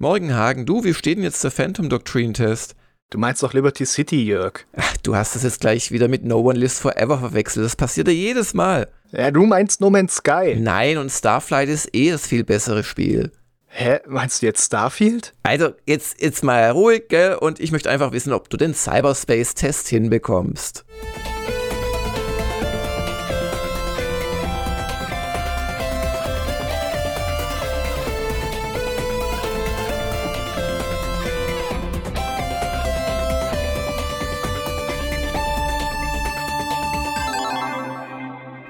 Morgen, 0.00 0.32
Hagen. 0.32 0.64
Du, 0.64 0.84
wie 0.84 0.94
steht 0.94 1.16
denn 1.16 1.24
jetzt 1.24 1.42
der 1.42 1.50
Phantom 1.50 1.88
Doctrine 1.88 2.32
Test? 2.32 2.76
Du 3.10 3.18
meinst 3.18 3.42
doch 3.42 3.52
Liberty 3.52 3.84
City, 3.84 4.24
Jörg. 4.24 4.64
Ach, 4.76 4.96
du 4.98 5.16
hast 5.16 5.34
es 5.34 5.42
jetzt 5.42 5.60
gleich 5.60 5.90
wieder 5.90 6.06
mit 6.06 6.24
No 6.24 6.38
One 6.38 6.56
Lives 6.56 6.78
Forever 6.78 7.18
verwechselt. 7.18 7.66
Das 7.66 7.74
passiert 7.74 8.06
ja 8.06 8.14
jedes 8.14 8.54
Mal. 8.54 8.86
Ja, 9.10 9.32
du 9.32 9.44
meinst 9.44 9.80
No 9.80 9.90
Man's 9.90 10.14
Sky. 10.14 10.54
Nein, 10.56 10.98
und 10.98 11.10
Starflight 11.10 11.68
ist 11.68 11.92
eh 11.96 12.12
das 12.12 12.28
viel 12.28 12.44
bessere 12.44 12.84
Spiel. 12.84 13.32
Hä? 13.66 13.98
Meinst 14.06 14.40
du 14.40 14.46
jetzt 14.46 14.64
Starfield? 14.64 15.34
Also, 15.42 15.70
jetzt, 15.84 16.22
jetzt 16.22 16.44
mal 16.44 16.70
ruhig, 16.70 17.08
gell? 17.08 17.34
Und 17.34 17.58
ich 17.58 17.72
möchte 17.72 17.90
einfach 17.90 18.12
wissen, 18.12 18.32
ob 18.32 18.48
du 18.50 18.56
den 18.56 18.74
Cyberspace-Test 18.74 19.88
hinbekommst. 19.88 20.84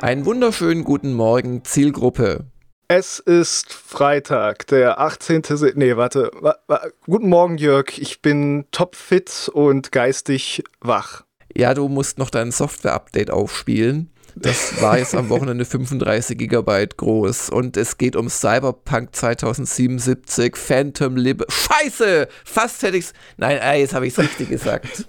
Einen 0.00 0.24
wunderschönen 0.26 0.84
guten 0.84 1.12
Morgen, 1.12 1.64
Zielgruppe. 1.64 2.44
Es 2.86 3.18
ist 3.18 3.72
Freitag, 3.72 4.68
der 4.68 5.00
18. 5.00 5.42
Se 5.42 5.72
nee, 5.74 5.96
warte. 5.96 6.30
Wa 6.40 6.54
wa 6.68 6.86
guten 7.06 7.28
Morgen, 7.28 7.58
Jörg. 7.58 7.98
Ich 7.98 8.22
bin 8.22 8.66
topfit 8.70 9.50
und 9.52 9.90
geistig 9.90 10.62
wach. 10.80 11.24
Ja, 11.52 11.74
du 11.74 11.88
musst 11.88 12.16
noch 12.16 12.30
dein 12.30 12.52
Software-Update 12.52 13.32
aufspielen. 13.32 14.12
Das 14.36 14.80
war 14.80 14.98
jetzt 14.98 15.16
am 15.16 15.30
Wochenende 15.30 15.64
35 15.64 16.38
Gigabyte 16.38 16.96
groß 16.96 17.50
und 17.50 17.76
es 17.76 17.98
geht 17.98 18.14
um 18.14 18.28
Cyberpunk 18.28 19.16
2077, 19.16 20.56
Phantom 20.56 21.16
Lib. 21.16 21.44
Scheiße! 21.48 22.28
Fast 22.44 22.84
hätte 22.84 22.98
ich's. 22.98 23.14
Nein, 23.36 23.58
äh, 23.58 23.80
jetzt 23.80 23.94
habe 23.94 24.06
ich 24.06 24.12
es 24.12 24.20
richtig 24.20 24.48
gesagt. 24.48 25.06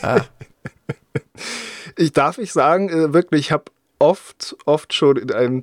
Ah. 0.00 0.22
Ich 1.96 2.14
darf 2.14 2.38
ich 2.38 2.52
sagen, 2.52 2.88
äh, 2.88 3.12
wirklich, 3.12 3.40
ich 3.40 3.52
habe 3.52 3.64
oft, 4.02 4.56
oft 4.66 4.92
schon 4.92 5.16
in 5.16 5.30
einem 5.30 5.62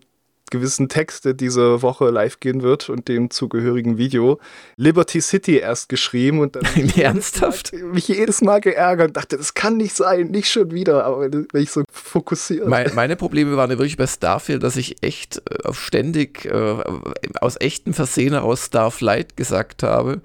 gewissen 0.50 0.90
Text, 0.90 1.26
der 1.26 1.34
diese 1.34 1.84
Woche 1.84 2.10
live 2.10 2.40
gehen 2.40 2.64
wird 2.64 2.90
und 2.90 3.08
dem 3.08 3.30
zugehörigen 3.30 4.00
Video, 4.00 4.40
Liberty 4.78 5.22
City 5.22 5.58
erst 5.58 5.90
geschrieben 5.90 6.40
und 6.40 6.56
dann 6.56 6.64
Ernsthaft? 6.96 7.72
mich 7.94 8.08
jedes 8.08 8.42
Mal 8.42 8.60
geärgert 8.60 9.10
und 9.10 9.18
dachte, 9.18 9.38
das 9.38 9.54
kann 9.54 9.78
nicht 9.78 9.96
sein, 9.96 10.28
nicht 10.32 10.50
schon 10.50 10.72
wieder, 10.72 11.06
aber 11.06 11.32
wenn 11.32 11.48
ich 11.54 11.70
so 11.70 11.84
fokussiere. 11.92 12.68
Meine, 12.68 12.94
meine 12.94 13.16
Probleme 13.16 13.58
waren 13.58 13.70
ja 13.70 13.78
wirklich 13.78 13.98
bei 13.98 14.08
Starfield, 14.08 14.64
dass 14.64 14.76
ich 14.76 15.04
echt 15.04 15.38
äh, 15.38 15.72
ständig 15.72 16.46
äh, 16.46 16.84
aus 17.42 17.58
echten 17.60 17.94
Versehen 17.94 18.34
aus 18.34 18.66
Starflight 18.66 19.38
gesagt 19.38 19.84
habe 19.84 20.22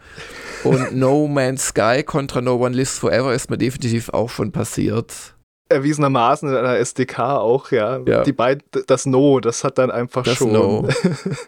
und 0.62 0.96
No 0.96 1.28
Man's 1.28 1.68
Sky 1.68 2.02
kontra 2.02 2.40
No 2.40 2.54
One 2.56 2.74
Lives 2.74 2.98
Forever 2.98 3.34
ist 3.34 3.50
mir 3.50 3.58
definitiv 3.58 4.08
auch 4.08 4.30
schon 4.30 4.52
passiert 4.52 5.33
erwiesenermaßen 5.68 6.48
in 6.48 6.56
einer 6.56 6.76
SDK 6.76 7.18
auch, 7.18 7.70
ja. 7.70 7.98
ja. 8.06 8.22
Die 8.22 8.32
beiden, 8.32 8.62
das 8.86 9.06
No, 9.06 9.40
das 9.40 9.64
hat 9.64 9.78
dann 9.78 9.90
einfach 9.90 10.24
das 10.24 10.36
schon. 10.36 10.52
No. 10.52 10.88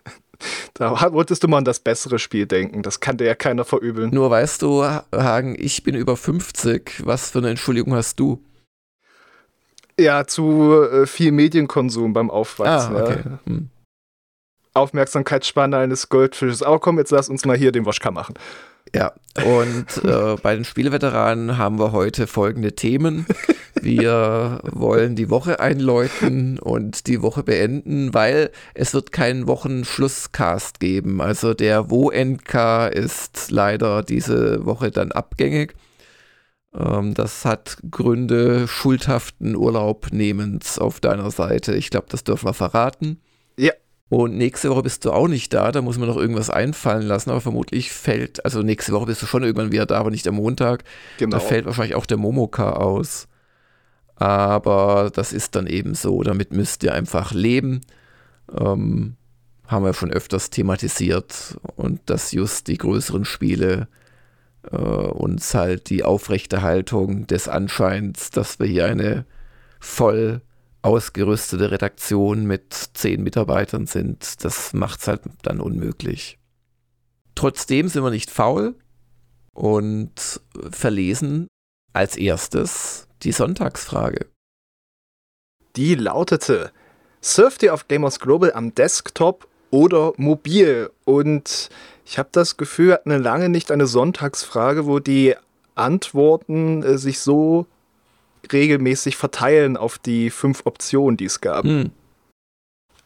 da 0.74 1.12
wolltest 1.12 1.42
du 1.42 1.48
mal 1.48 1.58
an 1.58 1.64
das 1.64 1.80
bessere 1.80 2.18
Spiel 2.18 2.46
denken. 2.46 2.82
Das 2.82 3.00
kann 3.00 3.16
dir 3.16 3.26
ja 3.26 3.34
keiner 3.34 3.64
verübeln. 3.64 4.10
Nur 4.10 4.30
weißt 4.30 4.62
du, 4.62 4.84
Hagen, 4.84 5.56
ich 5.58 5.82
bin 5.82 5.94
über 5.94 6.16
50. 6.16 7.02
Was 7.04 7.30
für 7.30 7.38
eine 7.38 7.50
Entschuldigung 7.50 7.94
hast 7.94 8.18
du? 8.20 8.42
Ja, 9.98 10.26
zu 10.26 10.74
äh, 10.82 11.06
viel 11.06 11.32
Medienkonsum 11.32 12.12
beim 12.12 12.30
Aufwachsen. 12.30 12.96
Ah, 12.96 13.02
okay. 13.02 13.20
ja. 13.24 13.38
hm. 13.44 13.70
Aufmerksamkeitsspanne 14.74 15.78
eines 15.78 16.10
Goldfisches. 16.10 16.62
Aber 16.62 16.78
komm, 16.78 16.98
jetzt 16.98 17.10
lass 17.10 17.30
uns 17.30 17.46
mal 17.46 17.56
hier 17.56 17.72
den 17.72 17.86
Woschka 17.86 18.10
machen. 18.10 18.34
Ja, 18.94 19.12
und 19.44 19.86
äh, 20.04 20.36
bei 20.42 20.54
den 20.54 20.64
Spieleveteranen 20.64 21.58
haben 21.58 21.78
wir 21.78 21.92
heute 21.92 22.26
folgende 22.26 22.74
Themen. 22.74 23.26
Wir 23.80 24.60
wollen 24.64 25.16
die 25.16 25.28
Woche 25.30 25.60
einläuten 25.60 26.58
und 26.58 27.06
die 27.06 27.20
Woche 27.22 27.42
beenden, 27.42 28.14
weil 28.14 28.50
es 28.74 28.94
wird 28.94 29.12
keinen 29.12 29.46
Wochenschlusscast 29.46 30.80
geben. 30.80 31.20
Also 31.20 31.54
der 31.54 31.90
WoNK 31.90 32.90
ist 32.92 33.50
leider 33.50 34.02
diese 34.02 34.64
Woche 34.64 34.90
dann 34.90 35.12
abgängig. 35.12 35.74
Ähm, 36.74 37.14
das 37.14 37.44
hat 37.44 37.78
Gründe 37.90 38.66
schuldhaften 38.68 39.56
Urlaubnehmens 39.56 40.78
auf 40.78 41.00
deiner 41.00 41.30
Seite. 41.30 41.74
Ich 41.74 41.90
glaube, 41.90 42.06
das 42.10 42.24
dürfen 42.24 42.46
wir 42.46 42.54
verraten. 42.54 43.20
Und 44.08 44.36
nächste 44.36 44.70
Woche 44.70 44.84
bist 44.84 45.04
du 45.04 45.10
auch 45.10 45.26
nicht 45.26 45.52
da, 45.52 45.72
da 45.72 45.82
muss 45.82 45.98
man 45.98 46.08
noch 46.08 46.16
irgendwas 46.16 46.48
einfallen 46.48 47.06
lassen, 47.06 47.30
aber 47.30 47.40
vermutlich 47.40 47.90
fällt, 47.90 48.44
also 48.44 48.62
nächste 48.62 48.92
Woche 48.92 49.06
bist 49.06 49.20
du 49.22 49.26
schon 49.26 49.42
irgendwann 49.42 49.72
wieder 49.72 49.84
da, 49.86 49.98
aber 49.98 50.10
nicht 50.10 50.28
am 50.28 50.36
Montag. 50.36 50.84
Genau. 51.18 51.36
Da 51.36 51.40
fällt 51.40 51.66
wahrscheinlich 51.66 51.96
auch 51.96 52.06
der 52.06 52.16
Momoka 52.16 52.70
aus. 52.70 53.26
Aber 54.14 55.10
das 55.12 55.32
ist 55.32 55.56
dann 55.56 55.66
eben 55.66 55.94
so, 55.94 56.22
damit 56.22 56.52
müsst 56.52 56.84
ihr 56.84 56.94
einfach 56.94 57.32
leben. 57.32 57.80
Ähm, 58.56 59.16
haben 59.66 59.84
wir 59.84 59.94
schon 59.94 60.12
öfters 60.12 60.50
thematisiert 60.50 61.58
und 61.74 62.00
dass 62.06 62.30
just 62.30 62.68
die 62.68 62.78
größeren 62.78 63.24
Spiele 63.24 63.88
äh, 64.70 64.76
uns 64.76 65.54
halt 65.54 65.90
die 65.90 66.04
Aufrechterhaltung 66.04 67.26
des 67.26 67.48
Anscheins, 67.48 68.30
dass 68.30 68.60
wir 68.60 68.66
hier 68.66 68.86
eine 68.86 69.26
voll 69.80 70.40
ausgerüstete 70.82 71.70
Redaktion 71.70 72.46
mit 72.46 72.72
zehn 72.72 73.22
Mitarbeitern 73.22 73.86
sind, 73.86 74.44
das 74.44 74.72
macht 74.72 75.00
es 75.00 75.08
halt 75.08 75.22
dann 75.42 75.60
unmöglich. 75.60 76.38
Trotzdem 77.34 77.88
sind 77.88 78.02
wir 78.02 78.10
nicht 78.10 78.30
faul 78.30 78.74
und 79.52 80.40
verlesen 80.70 81.48
als 81.92 82.16
erstes 82.16 83.08
die 83.22 83.32
Sonntagsfrage. 83.32 84.26
Die 85.76 85.94
lautete: 85.94 86.72
Surft 87.20 87.62
ihr 87.62 87.74
auf 87.74 87.88
Gamers 87.88 88.20
Global 88.20 88.52
am 88.52 88.74
Desktop 88.74 89.48
oder 89.70 90.12
mobil? 90.16 90.90
Und 91.04 91.68
ich 92.04 92.18
habe 92.18 92.28
das 92.32 92.56
Gefühl, 92.56 92.86
wir 92.88 92.94
hatten 92.94 93.10
lange 93.10 93.48
nicht 93.48 93.70
eine 93.70 93.86
Sonntagsfrage, 93.86 94.86
wo 94.86 94.98
die 94.98 95.34
Antworten 95.74 96.82
äh, 96.82 96.98
sich 96.98 97.20
so 97.20 97.66
regelmäßig 98.52 99.16
verteilen 99.16 99.76
auf 99.76 99.98
die 99.98 100.30
fünf 100.30 100.62
Optionen, 100.64 101.16
die 101.16 101.26
es 101.26 101.40
gab. 101.40 101.64
Hm. 101.64 101.90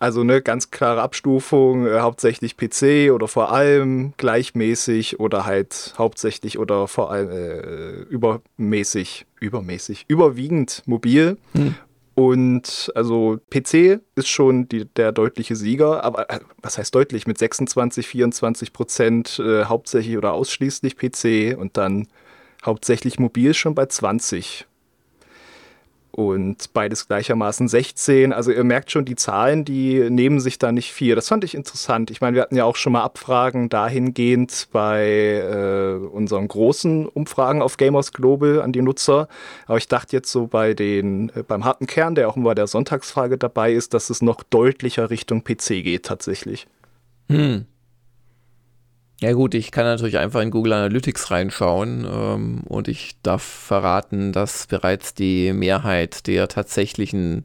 Also 0.01 0.23
eine 0.23 0.41
ganz 0.41 0.71
klare 0.71 1.03
Abstufung, 1.03 1.87
äh, 1.87 2.01
hauptsächlich 2.01 2.57
PC 2.57 3.13
oder 3.13 3.29
vor 3.29 3.53
allem 3.53 4.15
gleichmäßig 4.17 5.21
oder 5.21 5.45
halt 5.45 5.95
hauptsächlich 5.99 6.59
oder 6.59 6.89
vor 6.89 7.11
allem 7.11 7.31
äh, 7.31 8.01
übermäßig, 8.09 9.27
übermäßig, 9.41 10.07
überwiegend 10.09 10.83
mobil. 10.87 11.37
Hm. 11.53 11.75
Und 12.15 12.91
also 12.95 13.39
PC 13.51 14.01
ist 14.15 14.29
schon 14.29 14.69
die, 14.69 14.87
der 14.87 15.13
deutliche 15.13 15.55
Sieger, 15.55 16.03
aber 16.03 16.31
äh, 16.31 16.41
was 16.63 16.79
heißt 16.79 16.95
deutlich? 16.95 17.27
Mit 17.27 17.37
26, 17.37 18.07
24 18.07 18.73
Prozent 18.73 19.39
äh, 19.39 19.67
hauptsächlich 19.67 20.17
oder 20.17 20.33
ausschließlich 20.33 20.97
PC 20.97 21.59
und 21.59 21.77
dann 21.77 22.09
hauptsächlich 22.65 23.19
mobil 23.19 23.53
schon 23.53 23.75
bei 23.75 23.85
20 23.85 24.67
und 26.29 26.73
beides 26.73 27.07
gleichermaßen 27.07 27.69
16. 27.69 28.33
Also 28.33 28.51
ihr 28.51 28.65
merkt 28.65 28.91
schon, 28.91 29.05
die 29.05 29.17
Zahlen, 29.17 29.65
die 29.65 30.11
nehmen 30.11 30.41
sich 30.41 30.59
da 30.59 30.73
nicht 30.73 30.93
viel. 30.93 31.15
Das 31.15 31.29
fand 31.29 31.45
ich 31.45 31.55
interessant. 31.55 32.11
Ich 32.11 32.21
meine, 32.21 32.35
wir 32.35 32.43
hatten 32.43 32.57
ja 32.57 32.65
auch 32.65 32.77
schon 32.77 32.93
mal 32.93 33.03
Abfragen 33.03 33.69
dahingehend 33.69 34.69
bei 34.73 35.07
äh, 35.07 36.07
unseren 36.07 36.49
großen 36.49 37.07
Umfragen 37.07 37.63
auf 37.63 37.77
Gamers 37.77 38.13
Global 38.13 38.63
an 38.63 38.73
die 38.73 38.83
Nutzer. 38.83 39.29
Aber 39.67 39.79
ich 39.79 39.89
dachte 39.89 40.17
jetzt 40.17 40.31
so 40.31 40.47
bei 40.47 40.75
den, 40.75 41.31
äh, 41.31 41.43
beim 41.43 41.65
harten 41.65 41.87
Kern, 41.87 42.15
der 42.15 42.29
auch 42.29 42.37
immer 42.37 42.51
bei 42.51 42.55
der 42.55 42.67
Sonntagsfrage 42.67 43.39
dabei 43.39 43.73
ist, 43.73 43.95
dass 43.95 44.11
es 44.11 44.23
noch 44.23 44.43
deutlicher 44.43 45.11
Richtung 45.11 45.43
PC 45.45 45.83
geht 45.83 46.05
tatsächlich. 46.05 46.67
Hm. 47.29 47.67
Ja 49.21 49.33
gut, 49.35 49.53
ich 49.55 49.71
kann 49.71 49.85
natürlich 49.85 50.17
einfach 50.17 50.41
in 50.41 50.51
Google 50.51 50.73
Analytics 50.73 51.31
reinschauen 51.31 52.07
ähm, 52.11 52.63
und 52.67 52.89
ich 52.89 53.21
darf 53.23 53.43
verraten, 53.43 54.33
dass 54.33 54.67
bereits 54.67 55.13
die 55.13 55.53
Mehrheit 55.53 56.27
der 56.27 56.49
tatsächlichen 56.49 57.45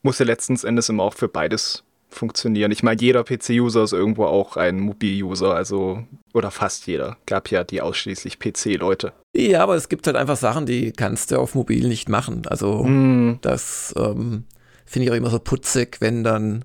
Muss 0.03 0.19
ja 0.19 0.27
letztens 0.27 0.65
Endes 0.65 0.89
immer 0.89 1.05
auch 1.05 1.15
für 1.15 1.29
beides 1.29 1.85
funktionieren. 2.11 2.71
Ich 2.71 2.83
meine, 2.83 3.01
jeder 3.01 3.25
PC-User 3.25 3.85
ist 3.85 3.93
irgendwo 3.93 4.27
auch 4.27 4.57
ein 4.57 4.81
Mobil-User, 4.81 5.55
also 5.55 6.05
oder 6.33 6.51
fast 6.51 6.87
jeder. 6.87 7.17
Gab 7.27 7.51
ja 7.51 7.65
die 7.65 7.81
ausschließlich 7.81 8.39
PC-Leute. 8.39 9.13
Ja, 9.35 9.63
aber 9.63 9.75
es 9.75 9.89
gibt 9.89 10.07
halt 10.07 10.17
einfach 10.17 10.37
Sachen, 10.37 10.67
die 10.67 10.93
kannst 10.93 11.31
du 11.31 11.39
auf 11.39 11.55
Mobil 11.55 11.89
nicht 11.89 12.09
machen. 12.09 12.43
Also 12.47 12.85
mm. 12.85 13.39
das 13.41 13.95
ähm, 13.97 14.45
finde 14.85 15.07
ich 15.07 15.11
auch 15.11 15.17
immer 15.17 15.31
so 15.31 15.39
putzig, 15.39 15.97
wenn 16.01 16.23
dann 16.23 16.65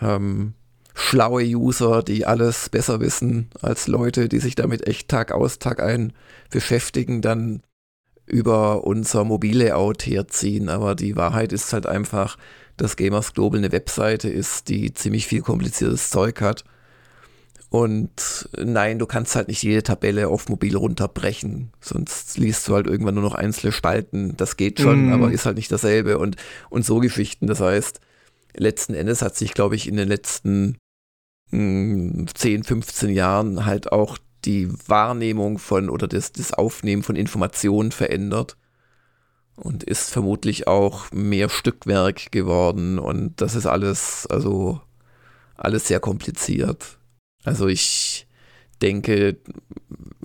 ähm, 0.00 0.54
schlaue 1.08 1.42
User, 1.42 2.02
die 2.02 2.26
alles 2.26 2.68
besser 2.68 3.00
wissen 3.00 3.48
als 3.62 3.88
Leute, 3.88 4.28
die 4.28 4.40
sich 4.40 4.54
damit 4.54 4.86
echt 4.86 5.08
Tag 5.08 5.32
aus, 5.32 5.58
Tag 5.58 5.82
ein 5.82 6.12
beschäftigen, 6.50 7.22
dann 7.22 7.62
über 8.26 8.84
unser 8.84 9.24
Mobillayout 9.24 10.04
herziehen. 10.06 10.68
Aber 10.68 10.94
die 10.94 11.16
Wahrheit 11.16 11.54
ist 11.54 11.72
halt 11.72 11.86
einfach, 11.86 12.36
dass 12.76 12.96
Gamers 12.96 13.32
Global 13.32 13.58
eine 13.58 13.72
Webseite 13.72 14.28
ist, 14.28 14.68
die 14.68 14.92
ziemlich 14.92 15.26
viel 15.26 15.40
kompliziertes 15.40 16.10
Zeug 16.10 16.42
hat. 16.42 16.64
Und 17.70 18.48
nein, 18.58 18.98
du 18.98 19.06
kannst 19.06 19.34
halt 19.34 19.48
nicht 19.48 19.62
jede 19.62 19.82
Tabelle 19.82 20.28
auf 20.28 20.48
mobil 20.50 20.76
runterbrechen, 20.76 21.70
sonst 21.80 22.38
liest 22.38 22.66
du 22.68 22.74
halt 22.74 22.86
irgendwann 22.86 23.14
nur 23.14 23.24
noch 23.24 23.34
einzelne 23.34 23.72
Spalten. 23.72 24.36
Das 24.36 24.56
geht 24.56 24.80
schon, 24.80 25.08
mm. 25.08 25.12
aber 25.12 25.32
ist 25.32 25.46
halt 25.46 25.56
nicht 25.56 25.72
dasselbe. 25.72 26.18
Und, 26.18 26.36
und 26.68 26.84
so 26.84 26.98
Geschichten. 26.98 27.46
Das 27.46 27.60
heißt, 27.60 28.00
letzten 28.56 28.94
Endes 28.94 29.22
hat 29.22 29.36
sich, 29.36 29.54
glaube 29.54 29.74
ich, 29.74 29.88
in 29.88 29.96
den 29.96 30.08
letzten 30.08 30.76
10, 31.50 32.28
15 32.64 33.10
Jahren 33.10 33.64
halt 33.64 33.92
auch 33.92 34.18
die 34.44 34.68
Wahrnehmung 34.86 35.58
von 35.58 35.90
oder 35.90 36.06
das, 36.06 36.32
das 36.32 36.52
Aufnehmen 36.52 37.02
von 37.02 37.16
Informationen 37.16 37.92
verändert 37.92 38.56
und 39.56 39.82
ist 39.82 40.10
vermutlich 40.10 40.66
auch 40.68 41.10
mehr 41.12 41.48
Stückwerk 41.48 42.30
geworden 42.30 42.98
und 42.98 43.40
das 43.40 43.54
ist 43.54 43.66
alles, 43.66 44.26
also 44.30 44.80
alles 45.56 45.88
sehr 45.88 46.00
kompliziert. 46.00 46.98
Also 47.44 47.66
ich 47.66 48.26
denke, 48.80 49.38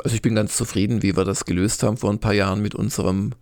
also 0.04 0.16
ich 0.16 0.22
bin 0.22 0.36
ganz 0.36 0.56
zufrieden, 0.56 1.02
wie 1.02 1.16
wir 1.16 1.26
das 1.26 1.46
gelöst 1.46 1.84
haben 1.84 1.98
vor 1.98 2.12
ein 2.12 2.20
paar 2.20 2.34
Jahren 2.34 2.62
mit 2.62 2.76
unserem 2.76 3.34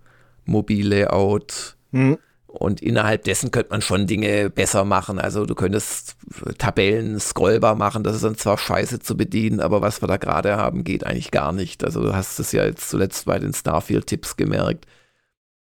Mobillayout. 0.45 1.75
Mhm. 1.92 2.18
Und 2.51 2.81
innerhalb 2.81 3.24
dessen 3.24 3.50
könnte 3.50 3.69
man 3.71 3.81
schon 3.81 4.07
Dinge 4.07 4.50
besser 4.50 4.83
machen. 4.83 5.19
Also 5.19 5.45
du 5.45 5.56
könntest 5.56 6.18
Tabellen 6.57 7.18
scrollbar 7.19 7.75
machen, 7.75 8.03
das 8.03 8.15
ist 8.15 8.25
dann 8.25 8.36
zwar 8.36 8.57
scheiße 8.57 9.00
zu 9.00 9.15
bedienen, 9.15 9.62
aber 9.62 9.81
was 9.81 10.01
wir 10.03 10.07
da 10.07 10.18
gerade 10.18 10.57
haben, 10.57 10.83
geht 10.83 11.06
eigentlich 11.06 11.31
gar 11.31 11.53
nicht. 11.53 11.83
Also 11.83 12.01
du 12.01 12.13
hast 12.13 12.39
es 12.39 12.51
ja 12.51 12.65
jetzt 12.65 12.89
zuletzt 12.89 13.25
bei 13.25 13.39
den 13.39 13.53
Starfield-Tipps 13.53 14.36
gemerkt. 14.36 14.86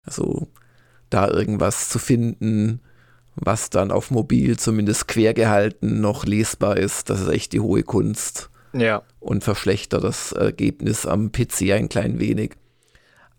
Also 0.04 0.48
da 1.12 1.28
irgendwas 1.28 1.90
zu 1.90 2.00
finden, 2.00 2.82
was 3.36 3.70
dann 3.70 3.92
auf 3.92 4.10
mobil 4.10 4.58
zumindest 4.58 5.08
quer 5.08 5.36
gehalten 5.36 6.02
noch 6.02 6.26
lesbar 6.26 6.78
ist, 6.78 7.10
das 7.12 7.22
ist 7.22 7.30
echt 7.30 7.54
die 7.54 7.60
hohe 7.60 7.84
Kunst. 7.84 8.50
Ja. 8.74 9.04
Und 9.20 9.44
verschlechtert 9.44 10.04
das 10.04 10.32
Ergebnis 10.32 11.06
am 11.06 11.32
PC 11.32 11.72
ein 11.72 11.88
klein 11.90 12.20
wenig. 12.20 12.56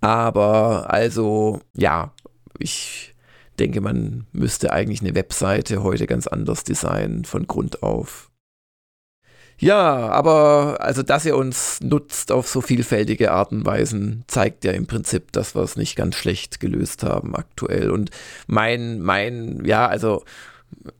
Aber 0.00 0.91
also, 0.91 1.61
ja, 1.75 2.12
ich 2.58 3.14
denke, 3.60 3.80
man 3.80 4.26
müsste 4.32 4.72
eigentlich 4.72 5.02
eine 5.02 5.14
Webseite 5.14 5.82
heute 5.82 6.06
ganz 6.06 6.26
anders 6.26 6.64
designen 6.64 7.24
von 7.24 7.46
Grund 7.46 7.82
auf. 7.82 8.30
Ja, 9.58 10.08
aber 10.08 10.78
also, 10.80 11.02
dass 11.02 11.26
ihr 11.26 11.36
uns 11.36 11.80
nutzt 11.82 12.32
auf 12.32 12.48
so 12.48 12.62
vielfältige 12.62 13.30
Arten 13.30 13.58
und 13.58 13.66
Weisen, 13.66 14.24
zeigt 14.26 14.64
ja 14.64 14.72
im 14.72 14.86
Prinzip, 14.86 15.32
dass 15.32 15.54
wir 15.54 15.60
es 15.62 15.76
nicht 15.76 15.96
ganz 15.96 16.16
schlecht 16.16 16.60
gelöst 16.60 17.02
haben 17.02 17.36
aktuell. 17.36 17.90
Und 17.90 18.10
mein, 18.46 19.00
mein, 19.00 19.62
ja, 19.66 19.86
also 19.86 20.24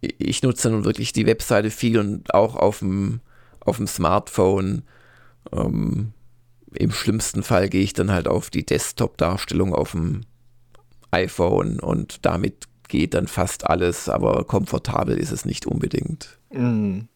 ich 0.01 0.43
nutze 0.43 0.69
nun 0.71 0.85
wirklich 0.85 1.15
die 1.15 1.27
Webseite 1.27 1.71
viel 1.71 1.99
und 1.99 2.35
auch 2.35 2.55
auf 2.55 2.81
dem, 2.81 3.21
auf 3.61 3.79
dem 3.79 3.87
Smartphone. 3.87 4.83
Ähm, 5.53 6.13
Im 6.75 6.93
schlimmsten 6.93 7.43
Fall 7.43 7.71
gehe 7.71 7.83
ich 7.83 7.95
dann 7.95 8.11
halt 8.11 8.29
auf 8.29 8.51
die 8.51 8.67
Desktop-Darstellung 8.67 9.75
auf 9.75 9.93
dem 9.93 10.21
iPhone 11.11 11.81
und 11.81 12.25
damit 12.25 12.67
geht 12.89 13.15
dann 13.15 13.29
fast 13.29 13.69
alles, 13.69 14.09
aber 14.09 14.45
komfortabel 14.45 15.17
ist 15.17 15.31
es 15.31 15.45
nicht 15.45 15.67
unbedingt. 15.67 16.39
Mhm. 16.53 17.09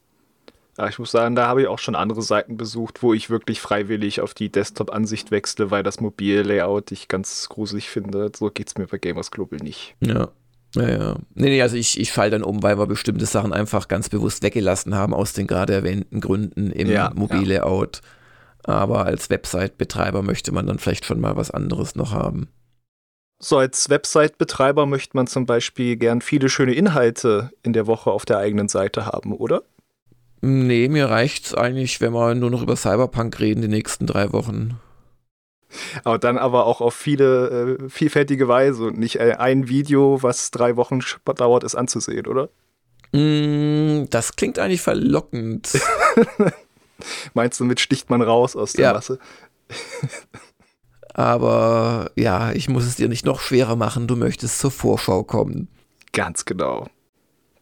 Ja, 0.78 0.88
ich 0.88 0.98
muss 0.98 1.12
sagen, 1.12 1.36
da 1.36 1.46
habe 1.46 1.62
ich 1.62 1.68
auch 1.68 1.78
schon 1.78 1.94
andere 1.94 2.22
Seiten 2.22 2.56
besucht, 2.56 3.02
wo 3.02 3.14
ich 3.14 3.30
wirklich 3.30 3.60
freiwillig 3.60 4.20
auf 4.20 4.34
die 4.34 4.50
Desktop-Ansicht 4.50 5.30
wechsle, 5.30 5.70
weil 5.70 5.84
das 5.84 6.00
Mobil-Layout 6.00 6.90
ich 6.90 7.06
ganz 7.06 7.48
gruselig 7.48 7.88
finde. 7.88 8.32
So 8.34 8.50
geht 8.50 8.68
es 8.68 8.76
mir 8.76 8.86
bei 8.86 8.98
Gamers 8.98 9.30
Global 9.30 9.60
nicht. 9.60 9.94
Ja. 10.00 10.30
Ja, 10.74 10.88
ja. 10.88 11.16
Nee, 11.34 11.50
nee, 11.50 11.62
also 11.62 11.76
ich, 11.76 12.00
ich 12.00 12.10
falle 12.10 12.32
dann 12.32 12.42
um, 12.42 12.64
weil 12.64 12.78
wir 12.78 12.88
bestimmte 12.88 13.26
Sachen 13.26 13.52
einfach 13.52 13.86
ganz 13.86 14.08
bewusst 14.08 14.42
weggelassen 14.42 14.96
haben, 14.96 15.14
aus 15.14 15.32
den 15.32 15.46
gerade 15.46 15.72
erwähnten 15.72 16.20
Gründen 16.20 16.72
im 16.72 16.90
ja, 16.90 17.12
Mobil-Layout. 17.14 18.00
Ja. 18.66 18.74
Aber 18.74 19.04
als 19.04 19.30
Website-Betreiber 19.30 20.22
möchte 20.22 20.50
man 20.50 20.66
dann 20.66 20.80
vielleicht 20.80 21.04
schon 21.04 21.20
mal 21.20 21.36
was 21.36 21.52
anderes 21.52 21.94
noch 21.94 22.12
haben. 22.12 22.48
So, 23.44 23.58
als 23.58 23.90
Website-Betreiber 23.90 24.86
möchte 24.86 25.18
man 25.18 25.26
zum 25.26 25.44
Beispiel 25.44 25.96
gern 25.96 26.22
viele 26.22 26.48
schöne 26.48 26.72
Inhalte 26.72 27.50
in 27.62 27.74
der 27.74 27.86
Woche 27.86 28.10
auf 28.10 28.24
der 28.24 28.38
eigenen 28.38 28.68
Seite 28.68 29.04
haben, 29.04 29.34
oder? 29.34 29.64
Nee, 30.40 30.88
mir 30.88 31.10
reicht 31.10 31.44
es 31.44 31.54
eigentlich, 31.54 32.00
wenn 32.00 32.14
wir 32.14 32.34
nur 32.34 32.50
noch 32.50 32.62
über 32.62 32.74
Cyberpunk 32.74 33.38
reden 33.40 33.60
die 33.60 33.68
nächsten 33.68 34.06
drei 34.06 34.32
Wochen. 34.32 34.80
Aber 36.04 36.18
dann 36.18 36.38
aber 36.38 36.64
auch 36.64 36.80
auf 36.80 36.94
viele 36.94 37.78
äh, 37.82 37.88
vielfältige 37.90 38.48
Weise 38.48 38.84
und 38.84 38.98
nicht 38.98 39.16
äh, 39.16 39.34
ein 39.38 39.68
Video, 39.68 40.22
was 40.22 40.50
drei 40.50 40.76
Wochen 40.76 41.00
dauert, 41.36 41.64
es 41.64 41.74
anzusehen, 41.74 42.26
oder? 42.26 42.48
Mm, 43.12 44.06
das 44.08 44.36
klingt 44.36 44.58
eigentlich 44.58 44.80
verlockend. 44.80 45.68
Meinst 47.34 47.60
du, 47.60 47.66
mit 47.66 47.78
sticht 47.78 48.08
man 48.08 48.22
raus 48.22 48.56
aus 48.56 48.72
der 48.72 48.84
ja. 48.86 48.92
Masse? 48.94 49.18
aber 51.14 52.10
ja, 52.16 52.52
ich 52.52 52.68
muss 52.68 52.84
es 52.84 52.96
dir 52.96 53.08
nicht 53.08 53.24
noch 53.24 53.40
schwerer 53.40 53.76
machen, 53.76 54.06
du 54.06 54.16
möchtest 54.16 54.58
zur 54.58 54.70
Vorschau 54.70 55.22
kommen. 55.22 55.68
Ganz 56.12 56.44
genau. 56.44 56.88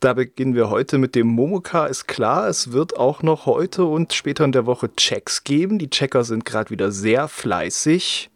Da 0.00 0.14
beginnen 0.14 0.56
wir 0.56 0.68
heute 0.68 0.98
mit 0.98 1.14
dem 1.14 1.28
Momoka, 1.28 1.86
ist 1.86 2.08
klar. 2.08 2.48
Es 2.48 2.72
wird 2.72 2.96
auch 2.96 3.22
noch 3.22 3.46
heute 3.46 3.84
und 3.84 4.12
später 4.12 4.44
in 4.44 4.50
der 4.50 4.66
Woche 4.66 4.94
Checks 4.96 5.44
geben. 5.44 5.78
Die 5.78 5.90
Checker 5.90 6.24
sind 6.24 6.44
gerade 6.44 6.70
wieder 6.70 6.90
sehr 6.90 7.28
fleißig. 7.28 8.28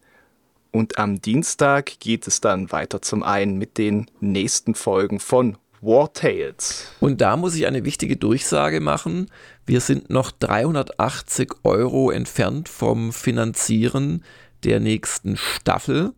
Und 0.71 0.99
am 0.99 1.21
Dienstag 1.21 1.99
geht 1.99 2.29
es 2.29 2.41
dann 2.41 2.71
weiter 2.71 3.03
zum 3.03 3.25
einen 3.25 3.59
mit 3.59 3.79
den 3.79 4.07
nächsten 4.21 4.77
Folgen 4.77 5.19
von 5.19 5.57
War 5.81 6.13
Tales. 6.13 6.87
Und 7.01 7.21
da 7.21 7.37
muss 7.37 7.57
ich 7.57 7.67
eine 7.67 7.85
wichtige 7.85 8.17
Durchsage 8.17 8.81
machen. 8.81 9.29
Wir 9.65 9.81
sind 9.81 10.09
noch 10.09 10.31
380 10.31 11.53
Euro 11.65 12.11
entfernt 12.11 12.69
vom 12.69 13.13
Finanzieren 13.13 14.23
der 14.65 14.81
nächsten 14.81 15.36
Staffel 15.36 16.13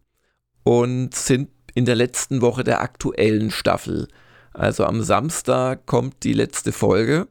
und 0.64 1.14
sind 1.14 1.50
in 1.74 1.84
der 1.84 1.96
letzten 1.96 2.40
Woche 2.40 2.64
der 2.64 2.80
aktuellen 2.80 3.50
Staffel. 3.50 4.08
Also 4.52 4.84
am 4.84 5.02
Samstag 5.02 5.86
kommt 5.86 6.24
die 6.24 6.32
letzte 6.32 6.72
Folge. 6.72 7.28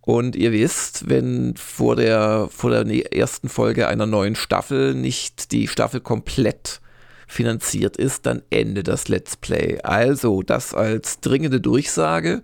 Und 0.00 0.34
ihr 0.34 0.52
wisst, 0.52 1.08
wenn 1.08 1.56
vor 1.56 1.96
der, 1.96 2.48
vor 2.50 2.70
der 2.70 3.12
ersten 3.12 3.48
Folge 3.48 3.86
einer 3.88 4.06
neuen 4.06 4.34
Staffel 4.34 4.94
nicht 4.94 5.52
die 5.52 5.68
Staffel 5.68 6.00
komplett 6.00 6.80
finanziert 7.26 7.96
ist, 7.96 8.26
dann 8.26 8.42
endet 8.50 8.88
das 8.88 9.08
Let's 9.08 9.36
Play. 9.36 9.80
Also 9.82 10.42
das 10.42 10.74
als 10.74 11.20
dringende 11.20 11.60
Durchsage. 11.60 12.42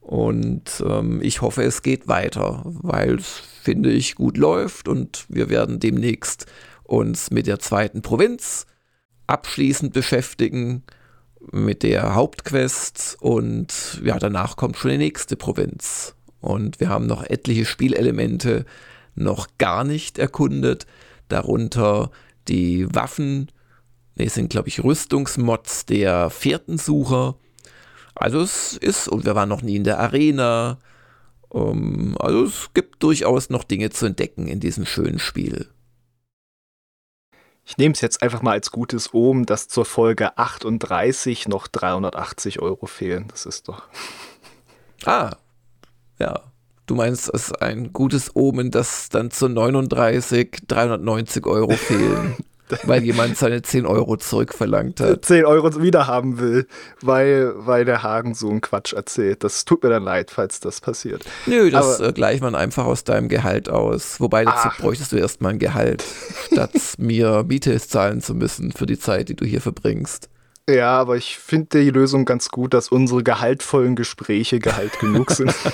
Und 0.00 0.82
ähm, 0.86 1.20
ich 1.22 1.42
hoffe, 1.42 1.62
es 1.62 1.82
geht 1.82 2.08
weiter, 2.08 2.62
weil 2.64 3.16
es, 3.16 3.42
finde 3.62 3.90
ich, 3.90 4.14
gut 4.14 4.38
läuft 4.38 4.88
und 4.88 5.26
wir 5.28 5.50
werden 5.50 5.80
demnächst 5.80 6.46
uns 6.88 7.30
mit 7.30 7.46
der 7.46 7.60
zweiten 7.60 8.02
Provinz 8.02 8.66
abschließend 9.26 9.92
beschäftigen 9.92 10.82
mit 11.52 11.82
der 11.82 12.14
Hauptquest 12.14 13.16
und 13.20 14.00
ja, 14.02 14.18
danach 14.18 14.56
kommt 14.56 14.76
schon 14.76 14.90
die 14.90 14.98
nächste 14.98 15.36
Provinz. 15.36 16.14
Und 16.40 16.80
wir 16.80 16.88
haben 16.88 17.06
noch 17.06 17.22
etliche 17.22 17.64
Spielelemente 17.64 18.64
noch 19.14 19.48
gar 19.58 19.84
nicht 19.84 20.18
erkundet, 20.18 20.86
darunter 21.28 22.10
die 22.48 22.92
Waffen, 22.94 23.50
ne, 24.16 24.28
sind 24.28 24.50
glaube 24.50 24.68
ich 24.68 24.82
Rüstungsmods 24.82 25.84
der 25.86 26.30
Fährtensucher. 26.30 27.36
Also 28.14 28.40
es 28.40 28.76
ist, 28.76 29.08
und 29.08 29.26
wir 29.26 29.34
waren 29.34 29.48
noch 29.48 29.62
nie 29.62 29.76
in 29.76 29.84
der 29.84 30.00
Arena. 30.00 30.78
Um, 31.50 32.08
ähm, 32.10 32.16
also 32.18 32.44
es 32.44 32.70
gibt 32.74 33.02
durchaus 33.02 33.50
noch 33.50 33.64
Dinge 33.64 33.90
zu 33.90 34.06
entdecken 34.06 34.48
in 34.48 34.60
diesem 34.60 34.86
schönen 34.86 35.18
Spiel. 35.18 35.68
Ich 37.68 37.76
nehme 37.76 37.92
es 37.92 38.00
jetzt 38.00 38.22
einfach 38.22 38.40
mal 38.40 38.52
als 38.52 38.70
gutes 38.70 39.12
Omen, 39.12 39.44
dass 39.44 39.68
zur 39.68 39.84
Folge 39.84 40.38
38 40.38 41.48
noch 41.48 41.68
380 41.68 42.62
Euro 42.62 42.86
fehlen. 42.86 43.28
Das 43.28 43.44
ist 43.44 43.68
doch. 43.68 43.82
Ah, 45.04 45.36
ja. 46.18 46.40
Du 46.86 46.94
meinst, 46.94 47.28
es 47.28 47.48
ist 47.48 47.60
ein 47.60 47.92
gutes 47.92 48.34
Omen, 48.34 48.70
dass 48.70 49.10
dann 49.10 49.30
zur 49.30 49.50
39 49.50 50.62
390 50.66 51.46
Euro 51.46 51.72
fehlen. 51.72 52.36
weil 52.84 53.02
jemand 53.02 53.36
seine 53.36 53.62
10 53.62 53.86
Euro 53.86 54.16
zurückverlangt 54.16 55.00
hat. 55.00 55.24
10 55.24 55.44
Euro 55.44 55.82
wieder 55.82 56.06
haben 56.06 56.38
will, 56.38 56.66
weil, 57.00 57.52
weil 57.56 57.84
der 57.84 58.02
Hagen 58.02 58.34
so 58.34 58.48
einen 58.48 58.60
Quatsch 58.60 58.92
erzählt. 58.92 59.44
Das 59.44 59.64
tut 59.64 59.82
mir 59.82 59.90
dann 59.90 60.04
leid, 60.04 60.30
falls 60.30 60.60
das 60.60 60.80
passiert. 60.80 61.24
Nö, 61.46 61.70
das 61.70 62.00
Aber, 62.00 62.08
äh, 62.08 62.12
gleicht 62.12 62.42
man 62.42 62.54
einfach 62.54 62.86
aus 62.86 63.04
deinem 63.04 63.28
Gehalt 63.28 63.68
aus. 63.68 64.20
Wobei 64.20 64.44
dazu 64.44 64.68
ach. 64.68 64.78
bräuchtest 64.78 65.12
du 65.12 65.16
erstmal 65.16 65.52
ein 65.52 65.58
Gehalt, 65.58 66.04
statt 66.52 66.72
mir 66.98 67.44
Miete 67.46 67.78
zahlen 67.80 68.20
zu 68.20 68.34
müssen 68.34 68.72
für 68.72 68.86
die 68.86 68.98
Zeit, 68.98 69.28
die 69.28 69.36
du 69.36 69.44
hier 69.44 69.60
verbringst. 69.60 70.28
Ja, 70.68 70.98
aber 70.98 71.16
ich 71.16 71.38
finde 71.38 71.80
die 71.80 71.90
Lösung 71.90 72.26
ganz 72.26 72.50
gut, 72.50 72.74
dass 72.74 72.88
unsere 72.88 73.22
gehaltvollen 73.22 73.96
Gespräche 73.96 74.58
Gehalt 74.58 74.98
genug 74.98 75.30
sind. 75.30 75.54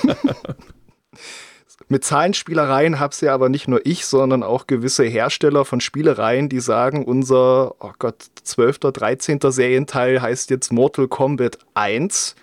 Mit 1.88 2.04
Zahlenspielereien 2.04 3.00
hab's 3.00 3.20
ja 3.20 3.34
aber 3.34 3.48
nicht 3.48 3.68
nur 3.68 3.84
ich, 3.84 4.06
sondern 4.06 4.42
auch 4.42 4.66
gewisse 4.66 5.04
Hersteller 5.04 5.64
von 5.64 5.80
Spielereien, 5.80 6.48
die 6.48 6.60
sagen, 6.60 7.04
unser, 7.04 7.74
oh 7.80 7.92
Gott, 7.98 8.26
12., 8.42 8.78
13. 8.78 9.40
Serienteil 9.42 10.22
heißt 10.22 10.50
jetzt 10.50 10.72
Mortal 10.72 11.08
Kombat 11.08 11.58
1, 11.74 12.36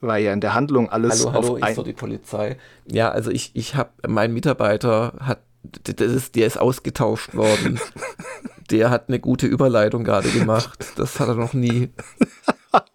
weil 0.00 0.24
ja 0.24 0.32
in 0.32 0.40
der 0.40 0.54
Handlung 0.54 0.88
alles 0.90 1.24
hallo, 1.24 1.32
hallo, 1.32 1.56
auf 1.56 1.68
ich 1.68 1.74
so 1.74 1.82
die 1.82 1.92
Polizei. 1.92 2.56
Ja, 2.90 3.10
also 3.10 3.30
ich, 3.30 3.50
ich 3.54 3.76
habe, 3.76 3.90
mein 4.08 4.32
Mitarbeiter 4.32 5.14
hat, 5.20 5.42
das 5.84 6.00
ist, 6.00 6.34
der 6.34 6.46
ist 6.46 6.58
ausgetauscht 6.58 7.34
worden. 7.34 7.78
der 8.70 8.90
hat 8.90 9.08
eine 9.08 9.20
gute 9.20 9.46
Überleitung 9.46 10.02
gerade 10.02 10.28
gemacht. 10.30 10.92
Das 10.96 11.20
hat 11.20 11.28
er 11.28 11.34
noch 11.34 11.52
nie. 11.52 11.90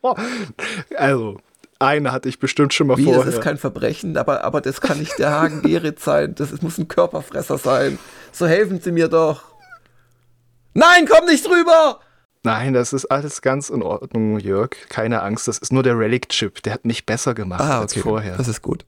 also, 0.97 1.37
eine 1.79 2.11
hatte 2.11 2.29
ich 2.29 2.39
bestimmt 2.39 2.73
schon 2.73 2.87
mal 2.87 2.97
Wie, 2.97 3.05
vorher. 3.05 3.23
Das 3.23 3.35
ist 3.35 3.41
kein 3.41 3.57
Verbrechen, 3.57 4.17
aber, 4.17 4.43
aber 4.43 4.61
das 4.61 4.81
kann 4.81 4.99
nicht 4.99 5.17
der 5.19 5.31
Hagen 5.31 5.61
Gerrit 5.61 5.99
sein. 5.99 6.35
Das 6.35 6.51
ist, 6.51 6.63
muss 6.63 6.77
ein 6.77 6.87
Körperfresser 6.87 7.57
sein. 7.57 7.99
So 8.31 8.47
helfen 8.47 8.79
Sie 8.81 8.91
mir 8.91 9.07
doch. 9.07 9.43
Nein, 10.73 11.07
komm 11.09 11.25
nicht 11.25 11.45
drüber! 11.45 11.99
Nein, 12.43 12.73
das 12.73 12.93
ist 12.93 13.05
alles 13.05 13.41
ganz 13.41 13.69
in 13.69 13.81
Ordnung, 13.81 14.39
Jörg. 14.39 14.69
Keine 14.89 15.21
Angst, 15.21 15.47
das 15.47 15.57
ist 15.57 15.73
nur 15.73 15.83
der 15.83 15.97
Relic-Chip. 15.97 16.61
Der 16.63 16.73
hat 16.73 16.85
mich 16.85 17.05
besser 17.05 17.33
gemacht 17.33 17.61
ah, 17.61 17.77
okay. 17.77 17.81
als 17.81 17.97
vorher. 17.97 18.37
Das 18.37 18.47
ist 18.47 18.61
gut. 18.61 18.85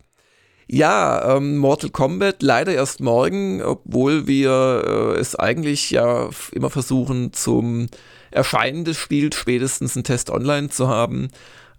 Ja, 0.68 1.36
ähm, 1.36 1.58
Mortal 1.58 1.90
Kombat 1.90 2.44
leider 2.44 2.74
erst 2.74 3.02
morgen, 3.02 3.62
obwohl 3.64 4.28
wir 4.28 4.84
äh, 4.86 5.20
es 5.20 5.36
eigentlich 5.36 5.90
ja 5.90 6.30
immer 6.52 6.70
versuchen, 6.70 7.34
zum 7.34 7.88
Erscheinen 8.30 8.86
des 8.86 8.98
Spiels 8.98 9.36
spätestens 9.36 9.96
einen 9.96 10.04
Test 10.04 10.30
online 10.30 10.70
zu 10.70 10.88
haben 10.88 11.30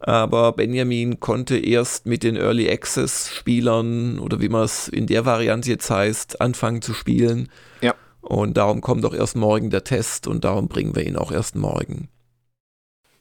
aber 0.01 0.53
Benjamin 0.53 1.21
konnte 1.21 1.59
erst 1.59 2.07
mit 2.07 2.23
den 2.23 2.37
Early 2.37 2.71
Access 2.71 3.31
Spielern 3.35 4.19
oder 4.19 4.41
wie 4.41 4.49
man 4.49 4.65
es 4.65 4.89
in 4.89 5.07
der 5.07 5.27
Variante 5.27 5.69
jetzt 5.71 5.91
heißt, 5.91 6.41
anfangen 6.41 6.83
zu 6.83 6.95
spielen. 6.95 7.49
Ja. 7.83 7.95
Und 8.23 8.57
darum 8.57 8.81
kommt 8.81 9.05
auch 9.05 9.15
erst 9.15 9.37
morgen 9.37 9.71
der 9.71 9.85
Test 9.85 10.27
und 10.27 10.45
darum 10.45 10.69
bringen 10.69 10.97
wir 10.97 11.07
ihn 11.07 11.17
auch 11.17 11.33
erst 11.33 11.55
morgen. 11.55 12.09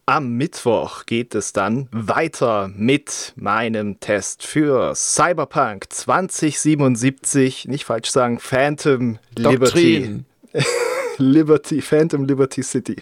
Am 0.05 0.37
Mittwoch 0.37 1.05
geht 1.05 1.35
es 1.35 1.53
dann 1.53 1.87
weiter 1.91 2.71
mit 2.75 3.33
meinem 3.35 3.99
Test 3.99 4.43
für 4.43 4.95
Cyberpunk 4.95 5.85
2077. 5.93 7.67
Nicht 7.67 7.85
falsch 7.85 8.09
sagen, 8.09 8.39
Phantom 8.39 9.19
Doktrin. 9.35 10.25
Liberty. 10.53 10.65
Liberty, 11.17 11.81
Phantom 11.81 12.25
Liberty 12.25 12.63
City. 12.63 12.95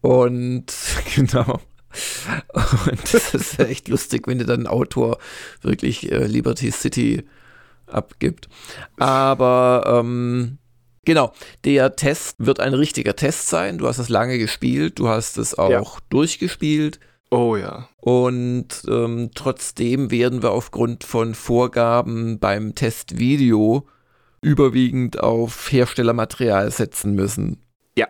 Und 0.00 0.72
genau. 1.14 1.60
Und 2.86 3.14
das 3.14 3.34
ist 3.34 3.58
echt 3.58 3.88
lustig, 3.88 4.26
wenn 4.26 4.38
dir 4.38 4.46
dann 4.46 4.60
ein 4.60 4.66
Autor 4.66 5.18
wirklich 5.62 6.10
äh, 6.10 6.26
Liberty 6.26 6.70
City 6.70 7.24
abgibt. 7.86 8.48
Aber 8.96 9.82
ähm, 9.86 10.58
genau, 11.04 11.32
der 11.64 11.96
Test 11.96 12.36
wird 12.38 12.60
ein 12.60 12.74
richtiger 12.74 13.16
Test 13.16 13.48
sein. 13.48 13.78
Du 13.78 13.88
hast 13.88 13.98
es 13.98 14.08
lange 14.08 14.38
gespielt, 14.38 14.98
du 14.98 15.08
hast 15.08 15.38
es 15.38 15.58
auch 15.58 15.70
ja. 15.70 15.82
durchgespielt. 16.08 17.00
Oh 17.30 17.56
ja. 17.56 17.88
Und 17.96 18.82
ähm, 18.88 19.30
trotzdem 19.34 20.10
werden 20.10 20.42
wir 20.42 20.50
aufgrund 20.50 21.04
von 21.04 21.34
Vorgaben 21.34 22.38
beim 22.40 22.74
Testvideo 22.74 23.86
überwiegend 24.42 25.20
auf 25.20 25.70
Herstellermaterial 25.70 26.70
setzen 26.70 27.14
müssen. 27.14 27.62
Ja. 27.96 28.08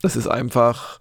Das 0.00 0.16
ist 0.16 0.28
einfach 0.28 1.00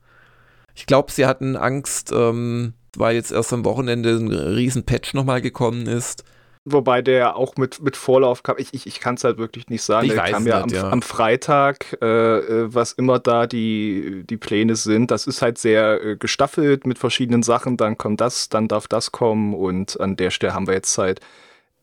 ich 0.75 0.86
glaube, 0.86 1.12
sie 1.12 1.25
hatten 1.25 1.56
Angst, 1.56 2.12
ähm, 2.13 2.74
weil 2.96 3.15
jetzt 3.15 3.32
erst 3.32 3.53
am 3.53 3.65
Wochenende 3.65 4.12
ein 4.12 4.32
riesen 4.32 4.86
Patch 4.86 5.13
nochmal 5.13 5.42
gekommen 5.42 5.88
ist. 5.88 6.24
Wobei 6.65 7.01
der 7.01 7.36
auch 7.36 7.58
mit, 7.58 7.82
mit 7.82 7.98
Vorlauf 7.98 8.42
kam. 8.42 8.56
Ich, 8.58 8.74
ich, 8.74 8.88
ich 8.88 9.01
kann 9.01 9.15
es 9.15 9.25
halt 9.25 9.38
wirklich 9.38 9.68
nicht 9.68 9.82
sagen. 9.82 10.08
Ich 10.08 10.13
der 10.13 10.24
kam 10.24 10.48
ja, 10.48 10.65
nicht, 10.65 10.77
am, 10.77 10.84
ja 10.84 10.92
am, 10.92 11.01
Freitag, 11.01 11.98
äh, 12.01 12.06
äh, 12.06 12.74
was 12.74 12.94
immer 12.94 13.20
da 13.20 13.48
die, 13.48 14.24
die 14.25 14.38
Pläne 14.38 14.77
sind. 14.77 15.12
Das 15.12 15.27
ist 15.27 15.42
halt 15.42 15.58
sehr 15.58 16.01
äh, 16.01 16.15
gestaffelt 16.15 16.88
mit 16.88 17.00
verschiedenen 17.00 17.44
Sachen. 17.44 17.75
Dann 17.75 17.98
kommt 17.98 18.22
das, 18.22 18.48
dann 18.48 18.70
darf 18.70 18.88
das 18.88 19.12
kommen. 19.12 19.53
Und 19.53 20.00
an 20.00 20.15
der 20.15 20.32
Stelle 20.32 20.53
haben 20.53 20.68
wir 20.68 20.74
jetzt 20.74 20.98
halt 20.98 21.20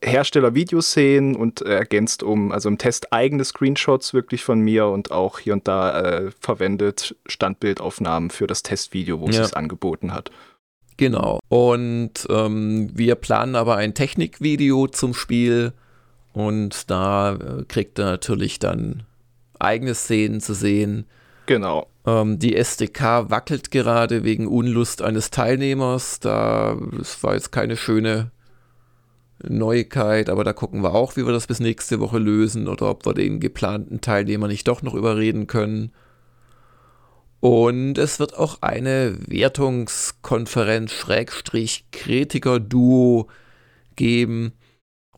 Hersteller-Videoszenen 0.03 1.37
und 1.37 1.63
äh, 1.63 1.75
ergänzt 1.77 2.23
um, 2.23 2.53
also 2.53 2.69
im 2.69 2.79
Test 2.79 3.13
eigene 3.13 3.45
Screenshots 3.45 4.15
wirklich 4.15 4.43
von 4.43 4.61
mir 4.61 4.87
und 4.87 5.11
auch 5.11 5.39
hier 5.39 5.53
und 5.53 5.69
da 5.69 6.01
äh, 6.01 6.31
verwendet 6.41 7.17
Standbildaufnahmen 7.27 8.31
für 8.31 8.47
das 8.47 8.63
Testvideo, 8.63 9.21
wo 9.21 9.27
ja. 9.27 9.33
es 9.33 9.49
es 9.49 9.55
angeboten 9.55 10.15
hat. 10.15 10.31
Genau. 10.97 11.41
Und 11.49 12.27
ähm, 12.29 12.91
wir 12.95 13.15
planen 13.15 13.57
aber 13.57 13.77
ein 13.77 13.95
Technikvideo 13.95 14.87
zum 14.87 15.15
Spiel 15.15 15.73
und 16.33 16.91
da 16.91 17.35
äh, 17.35 17.65
kriegt 17.67 17.99
er 17.99 18.07
natürlich 18.07 18.59
dann 18.59 19.05
eigene 19.59 19.95
Szenen 19.95 20.41
zu 20.41 20.55
sehen. 20.55 21.07
Genau. 21.47 21.89
Ähm, 22.07 22.39
die 22.39 22.57
SDK 22.57 23.31
wackelt 23.31 23.71
gerade 23.71 24.25
wegen 24.25 24.47
Unlust 24.47 25.03
eines 25.03 25.31
Teilnehmers. 25.31 26.21
Da 26.21 26.77
es 27.01 27.23
war 27.23 27.35
jetzt 27.35 27.51
keine 27.53 27.77
schöne 27.77 28.31
Neuigkeit, 29.49 30.29
aber 30.31 30.45
da 30.45 30.53
gucken 30.53 30.83
wir 30.83 30.95
auch, 30.95 31.17
wie 31.17 31.27
wir 31.27 31.33
das 31.33 31.47
bis 31.47 31.61
nächste 31.61 32.01
Woche 32.01 32.19
lösen 32.19 32.69
oder 32.69 32.91
ob 32.91 33.07
wir 33.07 33.15
den 33.15 33.41
geplanten 33.41 34.01
Teilnehmer 34.01 34.49
nicht 34.49 34.69
doch 34.69 34.83
noch 34.83 34.95
überreden 34.95 35.47
können. 35.47 35.93
Und 37.41 37.97
es 37.97 38.21
wird 38.21 38.37
auch 38.37 38.61
eine 38.61 39.17
Wertungskonferenz 39.27 40.93
Schrägstrich 40.93 41.87
Kritiker-Duo 41.91 43.29
geben. 43.97 44.53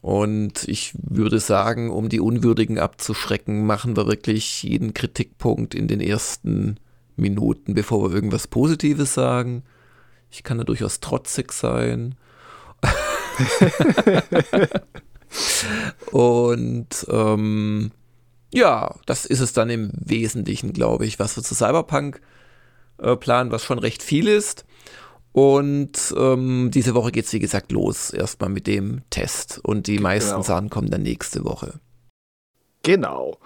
Und 0.01 0.69
ich 0.69 0.95
würde 1.03 1.41
sagen, 1.41 1.91
um 1.91 2.09
die 2.09 2.21
Unwürdigen 2.21 2.79
abzuschrecken, 2.79 3.67
machen 3.67 3.97
wir 3.97 4.07
wirklich 4.07 4.63
jeden 4.63 4.95
Kritikpunkt 4.95 5.75
in 5.75 5.89
den 5.89 6.01
ersten 6.01 6.77
Minuten, 7.17 7.75
bevor 7.75 8.09
wir 8.09 8.15
irgendwas 8.15 8.47
Positives 8.47 9.15
sagen. 9.15 9.65
Ich 10.31 10.43
kann 10.45 10.59
da 10.59 10.65
durchaus 10.65 11.01
trotzig 11.01 11.53
sein. 11.53 12.15
und 16.13 17.07
ähm, 17.09 17.91
ja, 18.53 18.95
das 19.07 19.25
ist 19.25 19.41
es 19.41 19.53
dann 19.53 19.71
im 19.71 19.91
Wesentlichen, 19.95 20.73
glaube 20.73 21.07
ich, 21.07 21.19
was 21.19 21.37
wir 21.37 21.43
zu 21.43 21.55
Cyberpunk 21.55 22.21
äh, 22.99 23.17
planen, 23.17 23.51
was 23.51 23.65
schon 23.65 23.79
recht 23.79 24.03
viel 24.03 24.29
ist. 24.29 24.65
Und 25.33 26.15
ähm, 26.17 26.71
diese 26.71 26.95
Woche 26.95 27.11
geht 27.11 27.25
es, 27.25 27.33
wie 27.33 27.39
gesagt, 27.39 27.73
los. 27.73 28.11
Erstmal 28.11 28.51
mit 28.51 28.67
dem 28.67 29.01
Test. 29.09 29.61
Und 29.63 29.87
die 29.87 29.99
meisten 29.99 30.33
genau. 30.33 30.43
Sachen 30.43 30.69
kommen 30.69 30.91
dann 30.91 31.03
nächste 31.03 31.45
Woche. 31.45 31.81
Genau. 32.83 33.39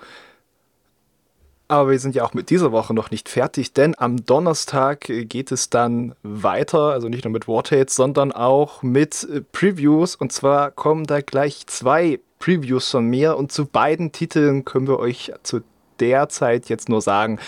Aber 1.69 1.91
wir 1.91 1.99
sind 1.99 2.15
ja 2.15 2.25
auch 2.25 2.33
mit 2.33 2.51
dieser 2.51 2.71
Woche 2.71 2.95
noch 2.95 3.11
nicht 3.11 3.29
fertig, 3.29 3.73
denn 3.73 3.95
am 3.99 4.25
Donnerstag 4.25 5.01
geht 5.01 5.51
es 5.51 5.69
dann 5.69 6.15
weiter, 6.23 6.93
also 6.93 7.09
nicht 7.09 7.25
nur 7.25 7.33
mit 7.33 7.49
Wartates, 7.49 7.97
sondern 7.97 8.31
auch 8.31 8.83
mit 8.83 9.25
äh, 9.25 9.41
Previews. 9.41 10.15
Und 10.15 10.33
zwar 10.33 10.71
kommen 10.71 11.05
da 11.05 11.21
gleich 11.21 11.67
zwei 11.67 12.21
Previews 12.39 12.91
von 12.91 13.07
mir 13.07 13.37
und 13.37 13.51
zu 13.51 13.67
beiden 13.67 14.13
Titeln 14.13 14.65
können 14.65 14.87
wir 14.87 15.01
euch 15.01 15.33
zu 15.43 15.63
der 15.99 16.29
Zeit 16.29 16.69
jetzt 16.69 16.89
nur 16.89 17.01
sagen, 17.01 17.41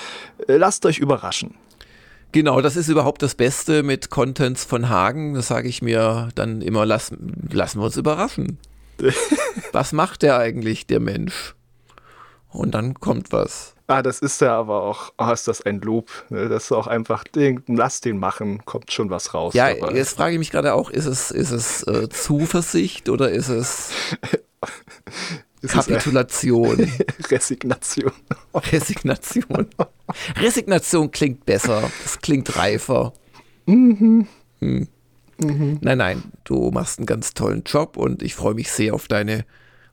äh, 0.49 0.57
lasst 0.57 0.85
euch 0.87 0.99
überraschen. 0.99 1.55
Genau, 2.33 2.61
das 2.61 2.77
ist 2.77 2.89
überhaupt 2.89 3.23
das 3.23 3.35
Beste 3.35 3.83
mit 3.83 4.11
Contents 4.11 4.65
von 4.65 4.89
Hagen. 4.89 5.35
Das 5.35 5.49
sage 5.49 5.69
ich 5.69 5.81
mir 5.81 6.29
dann 6.35 6.61
immer, 6.61 6.85
lass, 6.85 7.13
lassen 7.51 7.81
wir 7.81 7.85
uns 7.85 7.97
überraschen. 7.97 8.59
was 9.73 9.93
macht 9.93 10.23
der 10.23 10.39
eigentlich, 10.39 10.87
der 10.87 11.01
Mensch? 11.01 11.55
Und 12.51 12.73
dann 12.73 12.95
kommt 12.95 13.33
was. 13.33 13.75
Ah, 13.90 14.02
das 14.02 14.18
ist 14.18 14.42
ja 14.42 14.54
aber 14.54 14.83
auch, 14.83 15.14
oh, 15.16 15.30
ist 15.30 15.49
das 15.49 15.62
ein 15.62 15.80
Lob. 15.80 16.11
Ne? 16.28 16.50
Das 16.50 16.64
ist 16.64 16.73
auch 16.73 16.87
einfach, 16.87 17.25
den, 17.25 17.62
lass 17.68 18.02
den 18.02 18.18
machen, 18.18 18.62
kommt 18.66 18.92
schon 18.92 19.09
was 19.09 19.33
raus. 19.33 19.54
Ja, 19.54 19.73
dabei. 19.73 19.95
jetzt 19.95 20.16
frage 20.16 20.35
ich 20.35 20.38
mich 20.38 20.50
gerade 20.50 20.75
auch, 20.75 20.90
ist 20.90 21.07
es, 21.07 21.30
ist 21.30 21.52
es 21.52 21.85
äh, 21.85 22.07
Zuversicht 22.11 23.09
oder 23.09 23.30
ist 23.30 23.49
es 23.49 23.90
ist 25.62 25.73
Kapitulation? 25.73 26.80
Es 27.18 27.30
Resignation. 27.30 28.12
Resignation. 28.54 29.66
Resignation 30.37 31.11
klingt 31.11 31.47
besser, 31.47 31.90
das 32.02 32.18
klingt 32.18 32.57
reifer. 32.57 33.14
Mhm. 33.64 34.28
Hm. 34.61 34.88
Mhm. 35.38 35.78
Nein, 35.80 35.99
nein, 35.99 36.23
du 36.45 36.71
machst 36.73 36.99
einen 36.99 37.07
ganz 37.07 37.33
tollen 37.33 37.62
Job 37.64 37.97
und 37.97 38.23
ich 38.23 38.35
freue 38.35 38.54
mich 38.54 38.71
sehr 38.71 38.92
auf 38.92 39.09
deine 39.09 39.47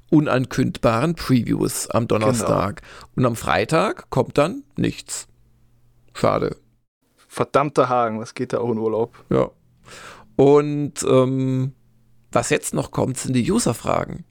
unankündbaren 0.10 1.16
Previews 1.16 1.90
am 1.90 2.08
Donnerstag. 2.08 2.82
Genau. 2.82 3.12
Und 3.16 3.26
am 3.26 3.36
Freitag 3.36 4.10
kommt 4.10 4.38
dann 4.38 4.64
nichts. 4.78 5.28
Schade. 6.14 6.58
Verdammter 7.28 7.90
Hagen, 7.90 8.20
was 8.20 8.34
geht 8.34 8.54
da 8.54 8.60
auch 8.60 8.72
in 8.72 8.78
Urlaub? 8.78 9.14
Ja. 9.30 9.52
Und 10.38 11.04
ähm, 11.04 11.74
was 12.32 12.50
jetzt 12.50 12.74
noch 12.74 12.92
kommt, 12.92 13.18
sind 13.18 13.34
die 13.34 13.52
User-Fragen. 13.52 14.26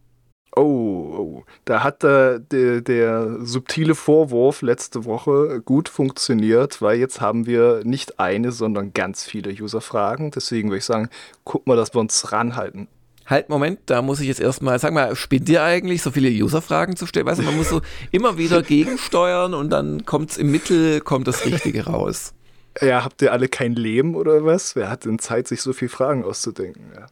Oh, 0.57 0.63
oh, 0.63 1.45
da 1.65 1.83
hat 1.83 2.05
äh, 2.05 2.39
der, 2.39 2.81
der 2.81 3.45
subtile 3.45 3.97
Vorwurf 3.97 4.63
letzte 4.63 5.05
Woche 5.05 5.61
gut 5.65 5.89
funktioniert, 5.89 6.81
weil 6.81 6.99
jetzt 6.99 7.21
haben 7.21 7.47
wir 7.47 7.81
nicht 7.85 8.21
eine, 8.21 8.53
sondern 8.53 8.93
ganz 8.93 9.25
viele 9.25 9.51
User-Fragen. 9.51 10.31
Deswegen 10.31 10.69
würde 10.69 10.79
ich 10.79 10.85
sagen, 10.85 11.09
guck 11.43 11.67
mal, 11.67 11.77
dass 11.77 11.93
wir 11.93 12.01
uns 12.01 12.31
ranhalten. 12.31 12.87
Halt, 13.27 13.49
Moment, 13.49 13.81
da 13.87 14.03
muss 14.03 14.21
ich 14.21 14.29
jetzt 14.29 14.41
erstmal, 14.41 14.79
sag 14.79 14.93
mal, 14.93 15.17
spinnt 15.17 15.49
ihr 15.49 15.63
eigentlich, 15.63 16.03
so 16.03 16.11
viele 16.11 16.29
User-Fragen 16.29 16.97
zu 16.97 17.07
stellen? 17.07 17.27
Weißt 17.27 17.41
du, 17.41 17.45
man 17.45 17.57
muss 17.57 17.71
so 17.71 17.81
immer 18.11 18.37
wieder 18.37 18.63
gegensteuern 18.63 19.55
und 19.55 19.71
dann 19.71 20.05
kommt 20.05 20.33
es 20.33 20.37
im 20.37 20.51
Mittel, 20.51 21.01
kommt 21.01 21.27
das 21.27 21.47
Richtige 21.47 21.87
raus. 21.87 22.35
Ja, 22.81 23.05
habt 23.05 23.23
ihr 23.23 23.33
alle 23.33 23.49
kein 23.49 23.75
Leben 23.75 24.15
oder 24.15 24.45
was? 24.45 24.77
Wer 24.77 24.91
hat 24.91 25.05
denn 25.05 25.19
Zeit, 25.19 25.49
sich 25.49 25.63
so 25.63 25.73
viele 25.73 25.89
Fragen 25.89 26.25
auszudenken? 26.25 26.93
Ja. 26.95 27.07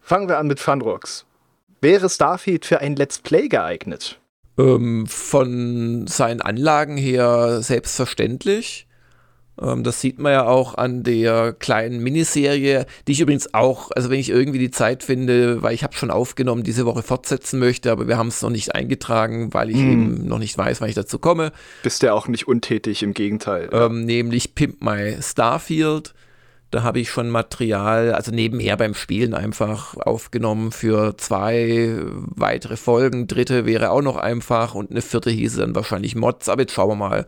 Fangen 0.00 0.28
wir 0.28 0.38
an 0.38 0.46
mit 0.46 0.58
Funrocks. 0.58 1.24
Wäre 1.80 2.08
Starfield 2.10 2.66
für 2.66 2.80
ein 2.80 2.96
Let's 2.96 3.20
Play 3.20 3.48
geeignet? 3.48 4.18
Ähm, 4.58 5.06
von 5.06 6.06
seinen 6.08 6.40
Anlagen 6.40 6.96
her 6.96 7.62
selbstverständlich. 7.62 8.87
Ähm, 9.60 9.84
das 9.84 10.00
sieht 10.00 10.18
man 10.18 10.32
ja 10.32 10.46
auch 10.46 10.76
an 10.76 11.02
der 11.02 11.52
kleinen 11.52 12.02
Miniserie, 12.02 12.86
die 13.06 13.12
ich 13.12 13.20
übrigens 13.20 13.54
auch, 13.54 13.90
also 13.94 14.10
wenn 14.10 14.20
ich 14.20 14.30
irgendwie 14.30 14.58
die 14.58 14.70
Zeit 14.70 15.02
finde, 15.02 15.62
weil 15.62 15.74
ich 15.74 15.82
habe 15.82 15.94
schon 15.94 16.10
aufgenommen, 16.10 16.62
diese 16.62 16.86
Woche 16.86 17.02
fortsetzen 17.02 17.58
möchte, 17.58 17.90
aber 17.90 18.08
wir 18.08 18.16
haben 18.16 18.28
es 18.28 18.42
noch 18.42 18.50
nicht 18.50 18.74
eingetragen, 18.74 19.52
weil 19.54 19.70
ich 19.70 19.76
mm. 19.76 19.92
eben 19.92 20.26
noch 20.28 20.38
nicht 20.38 20.56
weiß, 20.56 20.80
wann 20.80 20.88
ich 20.88 20.94
dazu 20.94 21.18
komme. 21.18 21.52
Bist 21.82 22.02
ja 22.02 22.12
auch 22.12 22.28
nicht 22.28 22.46
untätig, 22.46 23.02
im 23.02 23.14
Gegenteil. 23.14 23.68
Ähm, 23.72 24.04
nämlich 24.04 24.54
Pimp 24.54 24.82
My 24.82 25.16
Starfield. 25.20 26.14
Da 26.70 26.82
habe 26.82 27.00
ich 27.00 27.08
schon 27.08 27.30
Material, 27.30 28.12
also 28.12 28.30
nebenher 28.30 28.76
beim 28.76 28.92
Spielen 28.92 29.32
einfach 29.32 29.96
aufgenommen 29.96 30.70
für 30.70 31.16
zwei 31.16 31.96
weitere 32.12 32.76
Folgen. 32.76 33.26
Dritte 33.26 33.64
wäre 33.64 33.90
auch 33.90 34.02
noch 34.02 34.16
einfach 34.16 34.74
und 34.74 34.90
eine 34.90 35.00
vierte 35.00 35.30
hieße 35.30 35.60
dann 35.60 35.74
wahrscheinlich 35.74 36.14
Mods. 36.14 36.50
Aber 36.50 36.60
jetzt 36.60 36.74
schauen 36.74 36.90
wir 36.90 36.96
mal. 36.96 37.26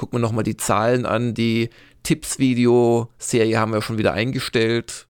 Gucken 0.00 0.18
wir 0.18 0.22
nochmal 0.22 0.44
die 0.44 0.56
Zahlen 0.56 1.04
an. 1.04 1.34
Die 1.34 1.68
Tipps-Video-Serie 2.04 3.58
haben 3.58 3.74
wir 3.74 3.82
schon 3.82 3.98
wieder 3.98 4.14
eingestellt. 4.14 5.08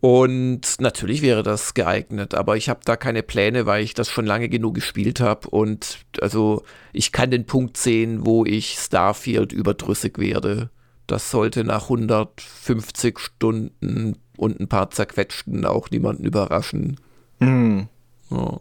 Und 0.00 0.60
natürlich 0.80 1.22
wäre 1.22 1.42
das 1.42 1.72
geeignet, 1.72 2.34
aber 2.34 2.58
ich 2.58 2.68
habe 2.68 2.80
da 2.84 2.96
keine 2.96 3.22
Pläne, 3.22 3.64
weil 3.64 3.82
ich 3.82 3.94
das 3.94 4.10
schon 4.10 4.26
lange 4.26 4.50
genug 4.50 4.74
gespielt 4.74 5.20
habe. 5.20 5.48
Und 5.48 6.00
also 6.20 6.62
ich 6.92 7.10
kann 7.10 7.30
den 7.30 7.46
Punkt 7.46 7.78
sehen, 7.78 8.26
wo 8.26 8.44
ich 8.44 8.74
Starfield 8.78 9.50
überdrüssig 9.54 10.18
werde. 10.18 10.68
Das 11.06 11.30
sollte 11.30 11.64
nach 11.64 11.84
150 11.84 13.18
Stunden 13.18 14.18
und 14.36 14.60
ein 14.60 14.68
paar 14.68 14.90
zerquetschten 14.90 15.64
auch 15.64 15.88
niemanden 15.88 16.24
überraschen. 16.24 17.00
Mhm. 17.38 17.88
Ja. 18.28 18.60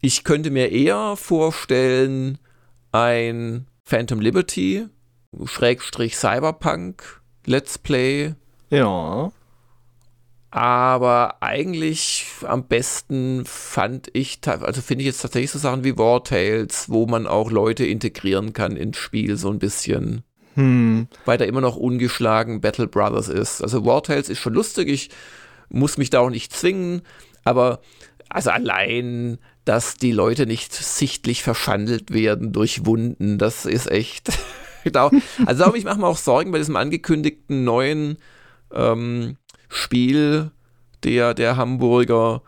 Ich 0.00 0.24
könnte 0.24 0.50
mir 0.50 0.72
eher 0.72 1.14
vorstellen, 1.14 2.38
ein 2.90 3.68
Phantom 3.88 4.20
Liberty, 4.20 4.86
Schrägstrich 5.46 6.18
Cyberpunk, 6.18 7.22
Let's 7.46 7.78
Play. 7.78 8.34
Ja. 8.68 9.32
Aber 10.50 11.36
eigentlich 11.40 12.26
am 12.46 12.66
besten 12.66 13.46
fand 13.46 14.10
ich, 14.12 14.40
also 14.46 14.82
finde 14.82 15.04
ich 15.04 15.06
jetzt 15.06 15.22
tatsächlich 15.22 15.52
so 15.52 15.58
Sachen 15.58 15.84
wie 15.84 15.96
War 15.96 16.22
Tales, 16.22 16.90
wo 16.90 17.06
man 17.06 17.26
auch 17.26 17.50
Leute 17.50 17.86
integrieren 17.86 18.52
kann 18.52 18.76
ins 18.76 18.98
Spiel, 18.98 19.38
so 19.38 19.50
ein 19.50 19.58
bisschen. 19.58 20.22
Hm. 20.52 21.08
Weil 21.24 21.38
da 21.38 21.46
immer 21.46 21.62
noch 21.62 21.76
ungeschlagen 21.76 22.60
Battle 22.60 22.88
Brothers 22.88 23.28
ist. 23.28 23.62
Also 23.62 23.86
War 23.86 24.02
Tales 24.02 24.28
ist 24.28 24.38
schon 24.38 24.52
lustig, 24.52 24.88
ich 24.90 25.08
muss 25.70 25.96
mich 25.96 26.10
da 26.10 26.20
auch 26.20 26.28
nicht 26.28 26.52
zwingen, 26.52 27.00
aber 27.42 27.80
also 28.28 28.50
allein, 28.50 29.38
dass 29.68 29.96
die 29.96 30.12
Leute 30.12 30.46
nicht 30.46 30.72
sichtlich 30.72 31.42
verschandelt 31.42 32.10
werden 32.14 32.52
durch 32.52 32.86
Wunden, 32.86 33.36
das 33.36 33.66
ist 33.66 33.90
echt. 33.90 34.30
genau. 34.84 35.10
Also 35.44 35.74
ich 35.74 35.84
mache 35.84 36.00
mir 36.00 36.06
auch 36.06 36.16
Sorgen 36.16 36.52
bei 36.52 36.58
diesem 36.58 36.76
angekündigten 36.76 37.64
neuen 37.64 38.16
ähm, 38.72 39.36
Spiel 39.68 40.50
der, 41.04 41.34
der 41.34 41.58
Hamburger 41.58 42.40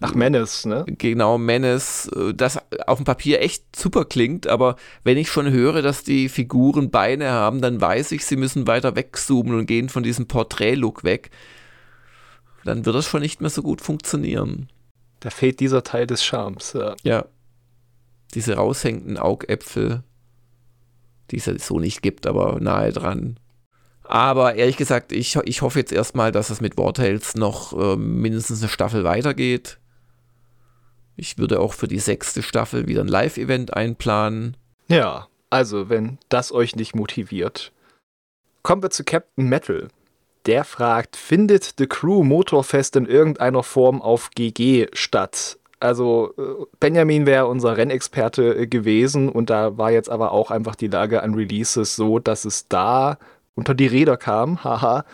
Ach, 0.00 0.14
Menace, 0.14 0.66
ne? 0.66 0.84
Genau, 0.88 1.38
Menace, 1.38 2.08
äh, 2.08 2.34
das 2.34 2.58
auf 2.88 2.98
dem 2.98 3.04
Papier 3.04 3.40
echt 3.40 3.76
super 3.76 4.04
klingt, 4.04 4.48
aber 4.48 4.74
wenn 5.04 5.16
ich 5.16 5.30
schon 5.30 5.48
höre, 5.52 5.82
dass 5.82 6.02
die 6.02 6.28
Figuren 6.28 6.90
Beine 6.90 7.30
haben, 7.30 7.60
dann 7.60 7.80
weiß 7.80 8.10
ich, 8.10 8.26
sie 8.26 8.34
müssen 8.34 8.66
weiter 8.66 8.96
wegzoomen 8.96 9.56
und 9.56 9.66
gehen 9.66 9.88
von 9.88 10.02
diesem 10.02 10.26
Porträt-Look 10.26 11.04
weg. 11.04 11.30
Dann 12.64 12.84
wird 12.84 12.96
das 12.96 13.06
schon 13.06 13.22
nicht 13.22 13.40
mehr 13.40 13.50
so 13.50 13.62
gut 13.62 13.80
funktionieren. 13.80 14.68
Da 15.20 15.30
fehlt 15.30 15.60
dieser 15.60 15.82
Teil 15.82 16.06
des 16.06 16.24
Charmes, 16.24 16.72
ja. 16.74 16.94
Ja. 17.02 17.24
Diese 18.34 18.54
raushängenden 18.54 19.18
Augäpfel, 19.18 20.02
die 21.30 21.38
es 21.38 21.46
ja 21.46 21.58
so 21.58 21.78
nicht 21.78 22.02
gibt, 22.02 22.26
aber 22.26 22.60
nahe 22.60 22.92
dran. 22.92 23.38
Aber 24.04 24.54
ehrlich 24.54 24.76
gesagt, 24.76 25.12
ich, 25.12 25.36
ich 25.44 25.62
hoffe 25.62 25.80
jetzt 25.80 25.92
erstmal, 25.92 26.30
dass 26.32 26.50
es 26.50 26.60
mit 26.60 26.76
Wartales 26.76 27.34
noch 27.34 27.72
äh, 27.72 27.96
mindestens 27.96 28.60
eine 28.60 28.68
Staffel 28.68 29.04
weitergeht. 29.04 29.78
Ich 31.16 31.38
würde 31.38 31.60
auch 31.60 31.72
für 31.72 31.88
die 31.88 31.98
sechste 31.98 32.42
Staffel 32.42 32.86
wieder 32.86 33.00
ein 33.00 33.08
Live-Event 33.08 33.74
einplanen. 33.74 34.56
Ja, 34.88 35.28
also 35.50 35.88
wenn 35.88 36.18
das 36.28 36.52
euch 36.52 36.76
nicht 36.76 36.94
motiviert. 36.94 37.72
Kommen 38.62 38.82
wir 38.82 38.90
zu 38.90 39.02
Captain 39.02 39.48
Metal. 39.48 39.88
Der 40.46 40.62
fragt, 40.64 41.16
findet 41.16 41.74
The 41.76 41.86
Crew 41.86 42.22
Motorfest 42.22 42.94
in 42.94 43.06
irgendeiner 43.06 43.64
Form 43.64 44.00
auf 44.00 44.30
GG 44.30 44.86
statt? 44.92 45.58
Also 45.80 46.32
äh, 46.38 46.64
Benjamin 46.80 47.26
wäre 47.26 47.46
unser 47.46 47.76
Rennexperte 47.76 48.56
äh, 48.56 48.66
gewesen 48.66 49.28
und 49.28 49.50
da 49.50 49.76
war 49.76 49.90
jetzt 49.90 50.08
aber 50.08 50.32
auch 50.32 50.50
einfach 50.50 50.76
die 50.76 50.86
Lage 50.86 51.22
an 51.22 51.34
Releases 51.34 51.96
so, 51.96 52.18
dass 52.18 52.44
es 52.44 52.68
da 52.68 53.18
unter 53.54 53.74
die 53.74 53.86
Räder 53.86 54.16
kam. 54.16 54.62
Haha. 54.64 55.04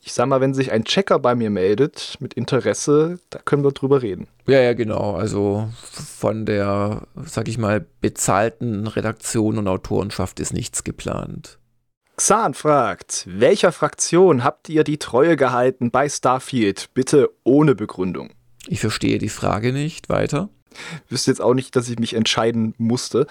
Ich 0.00 0.12
sag 0.12 0.26
mal, 0.26 0.40
wenn 0.40 0.54
sich 0.54 0.72
ein 0.72 0.84
Checker 0.84 1.20
bei 1.20 1.34
mir 1.34 1.50
meldet 1.50 2.16
mit 2.18 2.34
Interesse, 2.34 3.18
da 3.30 3.38
können 3.38 3.62
wir 3.62 3.70
drüber 3.70 4.02
reden. 4.02 4.26
Ja, 4.46 4.60
ja, 4.60 4.72
genau. 4.72 5.14
Also 5.14 5.68
von 5.92 6.46
der, 6.46 7.02
sag 7.24 7.48
ich 7.48 7.58
mal, 7.58 7.86
bezahlten 8.00 8.88
Redaktion 8.88 9.56
und 9.56 9.68
Autorenschaft 9.68 10.40
ist 10.40 10.52
nichts 10.52 10.82
geplant. 10.82 11.57
Xan 12.18 12.52
fragt, 12.52 13.26
welcher 13.28 13.70
Fraktion 13.70 14.42
habt 14.42 14.68
ihr 14.68 14.82
die 14.82 14.98
Treue 14.98 15.36
gehalten 15.36 15.92
bei 15.92 16.08
Starfield? 16.08 16.90
Bitte 16.92 17.30
ohne 17.44 17.76
Begründung. 17.76 18.30
Ich 18.66 18.80
verstehe 18.80 19.18
die 19.18 19.28
Frage 19.28 19.72
nicht. 19.72 20.08
Weiter. 20.08 20.48
Wüsste 21.08 21.30
jetzt 21.30 21.40
auch 21.40 21.54
nicht, 21.54 21.76
dass 21.76 21.88
ich 21.88 22.00
mich 22.00 22.14
entscheiden 22.14 22.74
musste. 22.76 23.28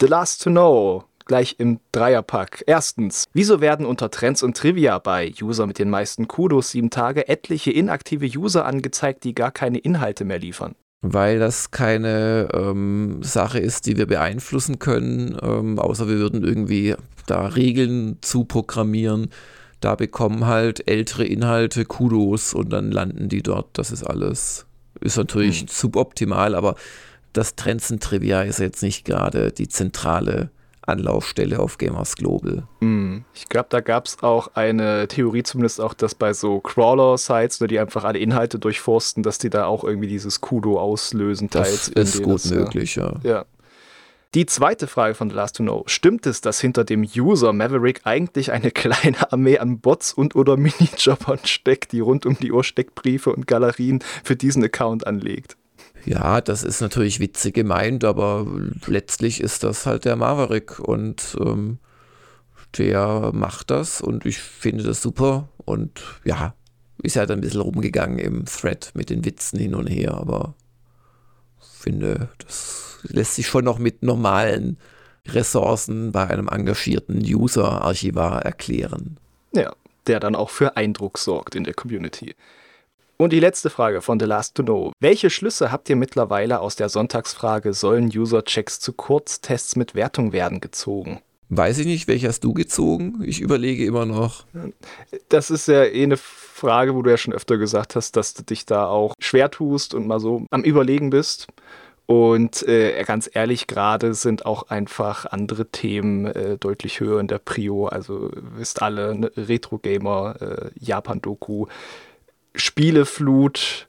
The 0.00 0.06
Last 0.06 0.44
to 0.44 0.50
Know 0.50 1.04
gleich 1.26 1.56
im 1.58 1.80
Dreierpack. 1.90 2.62
Erstens, 2.68 3.24
wieso 3.32 3.60
werden 3.60 3.84
unter 3.84 4.12
Trends 4.12 4.44
und 4.44 4.56
Trivia 4.56 5.00
bei 5.00 5.34
User 5.42 5.66
mit 5.66 5.80
den 5.80 5.90
meisten 5.90 6.28
Kudos 6.28 6.70
sieben 6.70 6.90
Tage 6.90 7.26
etliche 7.26 7.72
inaktive 7.72 8.26
User 8.26 8.64
angezeigt, 8.64 9.24
die 9.24 9.34
gar 9.34 9.50
keine 9.50 9.78
Inhalte 9.78 10.24
mehr 10.24 10.38
liefern? 10.38 10.76
Weil 11.00 11.38
das 11.38 11.70
keine 11.70 12.48
ähm, 12.52 13.22
Sache 13.22 13.60
ist, 13.60 13.86
die 13.86 13.96
wir 13.96 14.06
beeinflussen 14.06 14.80
können, 14.80 15.36
ähm, 15.40 15.78
außer 15.78 16.08
wir 16.08 16.16
würden 16.16 16.42
irgendwie 16.44 16.96
da 17.26 17.46
Regeln 17.46 18.18
zu 18.20 18.44
programmieren. 18.44 19.30
Da 19.80 19.94
bekommen 19.94 20.46
halt 20.46 20.88
ältere 20.88 21.24
Inhalte 21.24 21.84
Kudos 21.84 22.52
und 22.52 22.70
dann 22.70 22.90
landen 22.90 23.28
die 23.28 23.42
dort. 23.42 23.78
Das 23.78 23.92
ist 23.92 24.02
alles. 24.02 24.66
Ist 25.00 25.16
natürlich 25.16 25.60
hm. 25.60 25.68
suboptimal, 25.68 26.56
aber 26.56 26.74
das 27.32 27.54
Trends 27.54 27.90
und 27.92 28.02
Trivia 28.02 28.42
ist 28.42 28.58
jetzt 28.58 28.82
nicht 28.82 29.04
gerade 29.04 29.52
die 29.52 29.68
zentrale 29.68 30.50
Anlaufstelle 30.88 31.58
auf 31.58 31.78
Gamers 31.78 32.16
Global. 32.16 32.64
Mm, 32.80 33.18
ich 33.34 33.48
glaube, 33.48 33.68
da 33.70 33.80
gab 33.80 34.06
es 34.06 34.22
auch 34.22 34.48
eine 34.54 35.08
Theorie, 35.08 35.42
zumindest 35.42 35.80
auch, 35.80 35.94
dass 35.94 36.14
bei 36.14 36.32
so 36.32 36.60
Crawler-Sites, 36.60 37.60
ne, 37.60 37.66
die 37.66 37.78
einfach 37.78 38.04
alle 38.04 38.18
Inhalte 38.18 38.58
durchforsten, 38.58 39.22
dass 39.22 39.38
die 39.38 39.50
da 39.50 39.66
auch 39.66 39.84
irgendwie 39.84 40.08
dieses 40.08 40.40
Kudo 40.40 40.80
auslösen. 40.80 41.48
Das 41.50 41.88
ist 41.88 42.22
gut 42.22 42.36
das, 42.36 42.50
möglich, 42.50 42.96
ja. 42.96 43.14
ja. 43.22 43.44
Die 44.34 44.44
zweite 44.44 44.86
Frage 44.86 45.14
von 45.14 45.30
The 45.30 45.36
Last 45.36 45.56
to 45.56 45.62
Know. 45.62 45.84
Stimmt 45.86 46.26
es, 46.26 46.42
dass 46.42 46.60
hinter 46.60 46.84
dem 46.84 47.02
User 47.02 47.52
Maverick 47.52 48.02
eigentlich 48.04 48.52
eine 48.52 48.70
kleine 48.72 49.32
Armee 49.32 49.58
an 49.58 49.80
Bots 49.80 50.12
und 50.12 50.36
oder 50.36 50.56
Minijobbern 50.56 51.40
steckt, 51.44 51.92
die 51.92 52.00
rund 52.00 52.26
um 52.26 52.38
die 52.38 52.52
Uhr 52.52 52.64
Steckbriefe 52.64 53.32
und 53.32 53.46
Galerien 53.46 54.00
für 54.24 54.36
diesen 54.36 54.64
Account 54.64 55.06
anlegt? 55.06 55.57
Ja, 56.08 56.40
das 56.40 56.62
ist 56.62 56.80
natürlich 56.80 57.20
witzig 57.20 57.54
gemeint, 57.54 58.02
aber 58.02 58.46
letztlich 58.86 59.42
ist 59.42 59.62
das 59.62 59.84
halt 59.84 60.06
der 60.06 60.16
Maverick 60.16 60.78
und 60.78 61.36
ähm, 61.38 61.78
der 62.78 63.30
macht 63.34 63.70
das 63.70 64.00
und 64.00 64.24
ich 64.24 64.38
finde 64.38 64.84
das 64.84 65.02
super 65.02 65.50
und 65.66 66.00
ja, 66.24 66.54
ist 67.02 67.16
halt 67.16 67.30
ein 67.30 67.42
bisschen 67.42 67.60
rumgegangen 67.60 68.18
im 68.18 68.46
Thread 68.46 68.92
mit 68.94 69.10
den 69.10 69.26
Witzen 69.26 69.58
hin 69.58 69.74
und 69.74 69.86
her, 69.86 70.14
aber 70.14 70.54
finde, 71.60 72.30
das 72.38 73.00
lässt 73.02 73.34
sich 73.34 73.46
schon 73.46 73.66
noch 73.66 73.78
mit 73.78 74.02
normalen 74.02 74.78
Ressourcen 75.26 76.10
bei 76.10 76.26
einem 76.26 76.48
engagierten 76.48 77.18
User-Archivar 77.22 78.46
erklären. 78.46 79.18
Ja, 79.52 79.74
der 80.06 80.20
dann 80.20 80.34
auch 80.34 80.48
für 80.48 80.78
Eindruck 80.78 81.18
sorgt 81.18 81.54
in 81.54 81.64
der 81.64 81.74
Community. 81.74 82.34
Und 83.20 83.32
die 83.32 83.40
letzte 83.40 83.68
Frage 83.68 84.00
von 84.00 84.20
The 84.20 84.26
Last 84.26 84.54
to 84.54 84.62
Know. 84.62 84.92
Welche 85.00 85.28
Schlüsse 85.28 85.72
habt 85.72 85.90
ihr 85.90 85.96
mittlerweile 85.96 86.60
aus 86.60 86.76
der 86.76 86.88
Sonntagsfrage, 86.88 87.74
sollen 87.74 88.06
User-Checks 88.06 88.78
zu 88.78 88.92
Kurztests 88.92 89.74
mit 89.74 89.96
Wertung 89.96 90.32
werden, 90.32 90.60
gezogen? 90.60 91.20
Weiß 91.48 91.78
ich 91.78 91.86
nicht, 91.86 92.06
welche 92.06 92.28
hast 92.28 92.44
du 92.44 92.54
gezogen? 92.54 93.20
Ich 93.24 93.40
überlege 93.40 93.84
immer 93.84 94.06
noch. 94.06 94.44
Das 95.28 95.50
ist 95.50 95.66
ja 95.66 95.82
eh 95.82 96.04
eine 96.04 96.16
Frage, 96.16 96.94
wo 96.94 97.02
du 97.02 97.10
ja 97.10 97.16
schon 97.16 97.34
öfter 97.34 97.56
gesagt 97.56 97.96
hast, 97.96 98.14
dass 98.14 98.34
du 98.34 98.44
dich 98.44 98.66
da 98.66 98.86
auch 98.86 99.14
schwer 99.18 99.50
tust 99.50 99.94
und 99.94 100.06
mal 100.06 100.20
so 100.20 100.46
am 100.50 100.62
Überlegen 100.62 101.10
bist. 101.10 101.48
Und 102.06 102.66
äh, 102.68 103.02
ganz 103.04 103.28
ehrlich, 103.32 103.66
gerade 103.66 104.14
sind 104.14 104.46
auch 104.46 104.68
einfach 104.68 105.26
andere 105.26 105.66
Themen 105.66 106.24
äh, 106.26 106.56
deutlich 106.56 107.00
höher 107.00 107.20
in 107.20 107.26
der 107.26 107.38
Prio. 107.38 107.86
Also 107.86 108.30
wisst 108.34 108.80
alle, 108.80 109.14
ne, 109.14 109.32
Retro-Gamer, 109.36 110.36
äh, 110.40 110.70
Japan-Doku, 110.78 111.66
Spieleflut, 112.54 113.88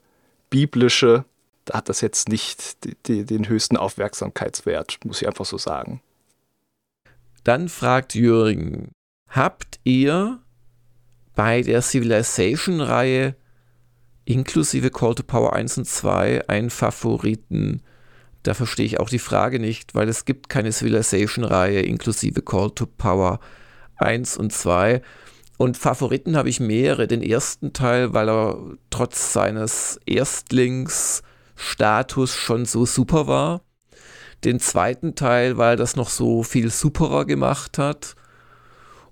biblische. 0.50 1.26
Da 1.66 1.78
hat 1.78 1.90
das 1.90 2.02
jetzt 2.02 2.30
nicht 2.30 2.84
die, 2.84 2.96
die, 3.06 3.26
den 3.26 3.48
höchsten 3.48 3.78
Aufmerksamkeitswert, 3.78 5.00
muss 5.06 5.22
ich 5.22 5.28
einfach 5.28 5.46
so 5.46 5.58
sagen. 5.58 6.02
Dann 7.44 7.70
fragt 7.70 8.16
Jürgen, 8.16 8.92
habt 9.28 9.80
ihr 9.84 10.40
bei 11.36 11.62
der 11.62 11.82
Civilization-Reihe 11.82 13.36
inklusive 14.26 14.92
Call 14.92 15.16
to 15.16 15.24
Power 15.24 15.54
1 15.54 15.78
und 15.80 15.86
2 15.86 16.48
einen 16.50 16.70
Favoriten? 16.70 17.82
Da 18.44 18.54
verstehe 18.54 18.86
ich 18.86 19.00
auch 19.00 19.10
die 19.10 19.20
Frage 19.20 19.60
nicht, 19.60 19.96
weil 19.96 20.10
es 20.10 20.26
gibt 20.26 20.50
keine 20.50 20.72
Civilization-Reihe 20.72 21.82
inklusive 21.82 22.42
Call 22.42 22.72
to 22.72 22.86
Power 22.86 23.40
1 23.98 24.38
und 24.38 24.52
2. 24.52 25.02
Und 25.60 25.78
Favoriten 25.78 26.36
habe 26.36 26.50
ich 26.50 26.60
mehrere. 26.60 27.06
Den 27.06 27.22
ersten 27.22 27.74
Teil, 27.74 28.14
weil 28.14 28.30
er 28.30 28.58
trotz 28.90 29.34
seines 29.34 30.00
Erstlingsstatus 30.08 32.34
schon 32.34 32.66
so 32.66 32.88
super 32.88 33.28
war 33.28 33.62
den 34.44 34.60
zweiten 34.60 35.16
Teil, 35.16 35.58
weil 35.58 35.76
das 35.76 35.96
noch 35.96 36.10
so 36.10 36.44
viel 36.44 36.70
superer 36.70 37.26
gemacht 37.26 37.78
hat. 37.78 38.16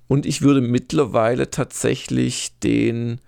Und 0.08 0.26
ich 0.26 0.42
würde 0.42 0.62
mittlerweile 0.62 1.52
tatsächlich 1.52 2.58
den 2.60 3.20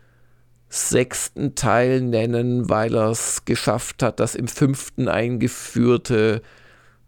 sechsten 0.69 1.55
Teil 1.55 2.01
nennen, 2.01 2.69
weil 2.69 2.95
er 2.95 3.09
es 3.09 3.43
geschafft 3.43 4.03
hat, 4.03 4.19
das 4.19 4.35
im 4.35 4.47
fünften 4.47 5.07
eingeführte 5.07 6.41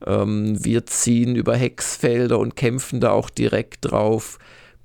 ähm, 0.06 0.64
Wir 0.64 0.86
ziehen 0.88 1.36
über 1.36 1.56
Hexfelder 1.56 2.40
und 2.40 2.56
kämpfen 2.56 3.00
da 3.00 3.12
auch 3.12 3.30
direkt 3.30 3.92
drauf, 3.92 4.40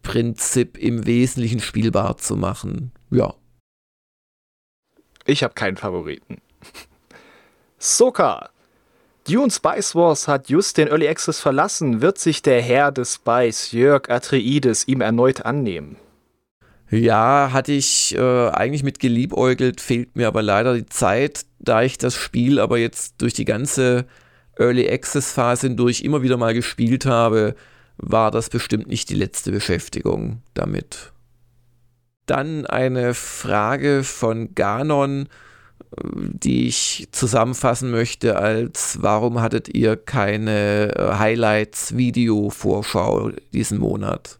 Prinzip 0.07 0.79
im 0.79 1.05
Wesentlichen 1.05 1.59
spielbar 1.59 2.17
zu 2.17 2.37
machen. 2.37 2.93
Ja. 3.11 3.35
Ich 5.25 5.43
habe 5.43 5.55
keinen 5.55 5.77
Favoriten. 5.77 6.41
Soka, 7.79 8.51
Dune 9.29 9.51
Spice 9.51 9.97
Wars 9.97 10.29
hat 10.29 10.49
just 10.49 10.79
den 10.79 10.87
Early 10.87 11.09
Access 11.09 11.41
verlassen. 11.41 12.03
Wird 12.03 12.19
sich 12.19 12.41
der 12.41 12.63
Herr 12.63 12.93
des 12.93 13.15
Spice, 13.15 13.73
Jörg 13.73 14.09
Atreides, 14.09 14.87
ihm 14.87 15.01
erneut 15.01 15.45
annehmen? 15.45 15.97
Ja, 16.89 17.51
hatte 17.53 17.73
ich 17.73 18.15
äh, 18.15 18.49
eigentlich 18.51 18.85
mit 18.85 19.01
geliebäugelt, 19.01 19.81
fehlt 19.81 20.15
mir 20.15 20.29
aber 20.29 20.43
leider 20.43 20.75
die 20.75 20.87
Zeit, 20.87 21.47
da 21.59 21.83
ich 21.83 21.99
das 21.99 22.15
Spiel 22.15 22.61
aber 22.61 22.79
jetzt 22.79 23.21
durch 23.21 23.35
die 23.35 23.45
ganze 23.45 24.07
Early 24.57 24.89
Access 24.89 25.33
Phase 25.33 25.67
hindurch 25.67 26.03
immer 26.03 26.23
wieder 26.23 26.37
mal 26.37 26.55
gespielt 26.55 27.07
habe, 27.07 27.57
war 27.99 28.31
das 28.31 28.51
bestimmt 28.51 28.89
nicht 28.89 29.11
die 29.11 29.15
letzte 29.15 29.53
Beschäftigung 29.53 30.43
damit. 30.55 31.13
Dann 32.27 32.67
eine 32.67 33.15
Frage 33.15 34.05
von 34.05 34.55
Ganon 34.55 35.29
die 36.03 36.69
ich 36.69 37.09
zusammenfassen 37.13 37.91
möchte 37.91 38.37
als 38.37 38.99
warum 39.01 39.41
hattet 39.41 39.75
ihr 39.75 39.97
keine 39.97 40.95
äh, 40.95 41.15
Highlights-Video-Vorschau 41.15 43.31
diesen 43.53 43.79
Monat? 43.79 44.39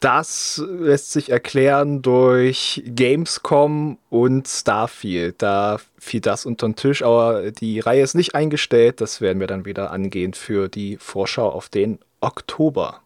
Das 0.00 0.62
lässt 0.66 1.12
sich 1.12 1.30
erklären 1.30 2.02
durch 2.02 2.82
Gamescom 2.86 3.98
und 4.10 4.46
Starfield. 4.46 5.40
Da 5.40 5.78
fiel 5.98 6.20
das 6.20 6.44
unter 6.44 6.68
den 6.68 6.76
Tisch, 6.76 7.02
aber 7.02 7.50
die 7.50 7.80
Reihe 7.80 8.02
ist 8.02 8.14
nicht 8.14 8.34
eingestellt. 8.34 9.00
Das 9.00 9.20
werden 9.20 9.40
wir 9.40 9.46
dann 9.46 9.64
wieder 9.64 9.90
angehen 9.90 10.34
für 10.34 10.68
die 10.68 10.98
Vorschau 10.98 11.48
auf 11.48 11.70
den 11.70 11.98
Oktober. 12.20 13.00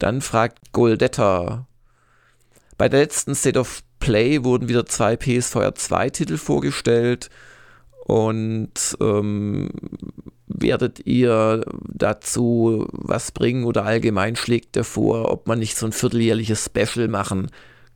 Dann 0.00 0.20
fragt 0.20 0.72
Goldetta. 0.72 1.66
Bei 2.76 2.88
der 2.88 3.00
letzten 3.00 3.36
State 3.36 3.58
of 3.58 3.82
Play 4.00 4.42
wurden 4.42 4.68
wieder 4.68 4.84
zwei 4.84 5.16
PSVR 5.16 5.74
2 5.74 6.10
Titel 6.10 6.36
vorgestellt 6.36 7.30
und 8.04 8.96
ähm, 9.00 9.70
werdet 10.54 11.04
ihr 11.04 11.64
dazu 11.92 12.86
was 12.92 13.32
bringen 13.32 13.64
oder 13.64 13.84
allgemein 13.84 14.36
schlägt 14.36 14.76
er 14.76 14.84
vor, 14.84 15.30
ob 15.30 15.46
man 15.48 15.58
nicht 15.58 15.76
so 15.76 15.86
ein 15.86 15.92
vierteljährliches 15.92 16.64
Special 16.64 17.08
machen 17.08 17.50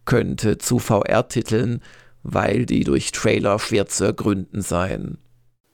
könnte 0.05 0.59
zu 0.59 0.79
VR-Titeln, 0.79 1.81
weil 2.23 2.67
die 2.67 2.85
durch 2.85 3.13
Trailer 3.13 3.59
schwer 3.59 3.87
zu 3.87 4.05
ergründen 4.05 4.61
seien? 4.61 5.19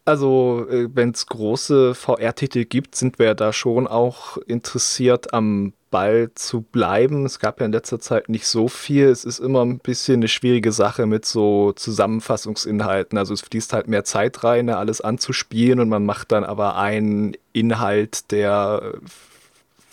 Also, 0.06 0.66
äh, 0.68 0.88
wenn 0.94 1.10
es 1.10 1.26
große 1.26 1.94
VR-Titel 1.94 2.66
gibt, 2.66 2.94
sind 2.94 3.18
wir 3.18 3.34
da 3.34 3.52
schon 3.54 3.86
auch 3.86 4.36
interessiert 4.46 5.32
am 5.32 5.72
Ball 5.90 6.30
zu 6.34 6.60
bleiben. 6.60 7.24
Es 7.24 7.38
gab 7.38 7.60
ja 7.60 7.66
in 7.66 7.72
letzter 7.72 8.00
Zeit 8.00 8.28
nicht 8.28 8.46
so 8.46 8.68
viel. 8.68 9.06
Es 9.06 9.24
ist 9.24 9.38
immer 9.38 9.64
ein 9.64 9.78
bisschen 9.78 10.16
eine 10.16 10.28
schwierige 10.28 10.72
Sache 10.72 11.06
mit 11.06 11.24
so 11.24 11.72
Zusammenfassungsinhalten. 11.72 13.16
Also 13.16 13.32
es 13.32 13.42
fließt 13.42 13.72
halt 13.72 13.88
mehr 13.88 14.04
Zeit 14.04 14.44
rein, 14.44 14.66
ne, 14.66 14.76
alles 14.76 15.00
anzuspielen 15.00 15.80
und 15.80 15.88
man 15.88 16.04
macht 16.04 16.32
dann 16.32 16.44
aber 16.44 16.76
einen 16.76 17.36
Inhalt, 17.52 18.30
der 18.32 18.94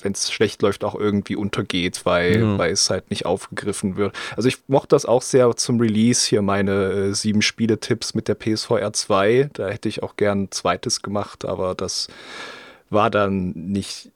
wenn 0.03 0.13
es 0.13 0.31
schlecht 0.31 0.61
läuft, 0.61 0.83
auch 0.83 0.95
irgendwie 0.95 1.35
untergeht, 1.35 2.05
weil, 2.05 2.39
ja. 2.39 2.57
weil 2.57 2.71
es 2.71 2.89
halt 2.89 3.09
nicht 3.09 3.25
aufgegriffen 3.25 3.97
wird. 3.97 4.15
Also 4.35 4.47
ich 4.47 4.57
mochte 4.67 4.89
das 4.89 5.05
auch 5.05 5.21
sehr 5.21 5.55
zum 5.55 5.79
Release, 5.79 6.27
hier 6.27 6.41
meine 6.41 6.71
äh, 6.71 7.13
sieben 7.13 7.41
Spiele-Tipps 7.41 8.13
mit 8.13 8.27
der 8.27 8.35
PSVR 8.35 8.93
2. 8.93 9.49
Da 9.53 9.69
hätte 9.69 9.89
ich 9.89 10.03
auch 10.03 10.15
gern 10.15 10.43
ein 10.43 10.51
zweites 10.51 11.01
gemacht, 11.01 11.45
aber 11.45 11.75
das 11.75 12.07
war 12.89 13.09
dann 13.09 13.51
nicht 13.55 14.11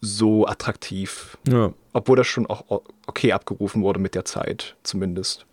so 0.00 0.46
attraktiv. 0.46 1.38
Ja. 1.48 1.72
Obwohl 1.92 2.16
das 2.16 2.26
schon 2.26 2.46
auch 2.46 2.82
okay 3.06 3.32
abgerufen 3.32 3.82
wurde 3.82 4.00
mit 4.00 4.14
der 4.14 4.24
Zeit, 4.24 4.76
zumindest. 4.82 5.46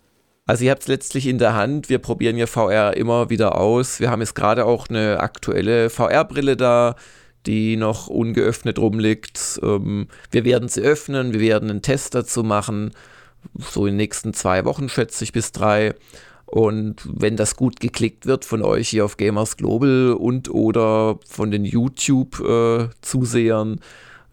Also 0.46 0.64
ihr 0.64 0.72
habt 0.72 0.82
es 0.82 0.88
letztlich 0.88 1.26
in 1.26 1.38
der 1.38 1.54
Hand. 1.54 1.88
Wir 1.88 1.98
probieren 1.98 2.36
ja 2.36 2.46
VR 2.46 2.96
immer 2.96 3.30
wieder 3.30 3.56
aus. 3.56 4.00
Wir 4.00 4.10
haben 4.10 4.20
jetzt 4.20 4.34
gerade 4.34 4.66
auch 4.66 4.88
eine 4.88 5.20
aktuelle 5.20 5.88
VR-Brille 5.88 6.56
da, 6.56 6.96
die 7.46 7.76
noch 7.76 8.08
ungeöffnet 8.08 8.78
rumliegt. 8.78 9.60
Ähm, 9.62 10.08
wir 10.30 10.44
werden 10.44 10.68
sie 10.68 10.82
öffnen, 10.82 11.32
wir 11.32 11.40
werden 11.40 11.70
einen 11.70 11.80
Test 11.82 12.14
dazu 12.14 12.42
machen. 12.42 12.90
So 13.58 13.86
in 13.86 13.92
den 13.92 13.98
nächsten 13.98 14.34
zwei 14.34 14.64
Wochen, 14.64 14.88
schätze 14.88 15.22
ich, 15.24 15.32
bis 15.32 15.52
drei. 15.52 15.94
Und 16.46 17.08
wenn 17.10 17.36
das 17.36 17.56
gut 17.56 17.80
geklickt 17.80 18.26
wird 18.26 18.44
von 18.44 18.62
euch 18.62 18.90
hier 18.90 19.06
auf 19.06 19.16
Gamers 19.16 19.56
Global 19.56 20.12
und 20.12 20.50
oder 20.50 21.18
von 21.26 21.50
den 21.50 21.64
YouTube-Zusehern, 21.64 23.80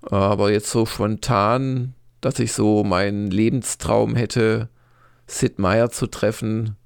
Aber 0.02 0.50
jetzt 0.50 0.70
so 0.70 0.86
spontan, 0.86 1.94
dass 2.20 2.38
ich 2.38 2.52
so 2.52 2.84
meinen 2.84 3.30
Lebenstraum 3.30 4.14
hätte, 4.14 4.68
Sid 5.26 5.58
Meier 5.58 5.90
zu 5.90 6.06
treffen, 6.06 6.76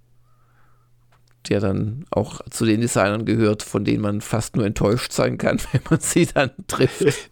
der 1.48 1.60
dann 1.60 2.04
auch 2.10 2.40
zu 2.50 2.64
den 2.64 2.80
Designern 2.80 3.24
gehört, 3.24 3.62
von 3.62 3.84
denen 3.84 4.02
man 4.02 4.20
fast 4.20 4.56
nur 4.56 4.66
enttäuscht 4.66 5.12
sein 5.12 5.38
kann, 5.38 5.60
wenn 5.72 5.82
man 5.88 6.00
sie 6.00 6.26
dann 6.26 6.50
trifft. 6.66 7.30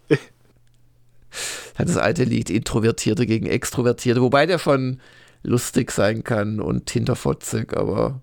hat 1.75 1.89
das 1.89 1.97
alte 1.97 2.25
Lied 2.25 2.51
Introvertierte 2.51 3.27
gegen 3.27 3.47
Extrovertierte, 3.47 4.21
wobei 4.21 4.47
der 4.47 4.59
schon 4.59 5.01
lustig 5.43 5.91
sein 5.91 6.25
kann 6.25 6.61
und 6.61 6.91
hinterfotzig, 6.91 7.77
aber 7.77 8.21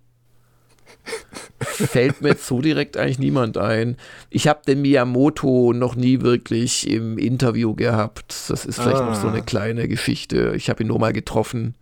fällt 1.86 2.22
mir 2.22 2.36
so 2.36 2.62
direkt 2.62 2.98
eigentlich 2.98 3.20
niemand 3.20 3.58
ein. 3.58 3.98
Ich 4.30 4.48
habe 4.48 4.62
den 4.68 4.82
Miyamoto 4.82 5.74
noch 5.74 5.96
nie 5.96 6.22
wirklich 6.22 6.90
im 6.90 7.18
Interview 7.18 7.76
gehabt. 7.76 8.36
Das 8.50 8.66
ist 8.66 8.80
vielleicht 8.80 9.02
ah. 9.02 9.06
noch 9.06 9.16
so 9.16 9.28
eine 9.28 9.40
ah. 9.40 9.46
kleine 9.46 9.88
Geschichte. 9.88 10.54
Ich 10.56 10.70
habe 10.70 10.84
ihn 10.84 10.88
nur 10.88 11.00
mal 11.00 11.14
getroffen. 11.14 11.76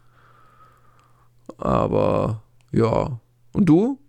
Aber 1.57 2.43
ja. 2.71 3.19
Und 3.53 3.65
du? 3.65 3.99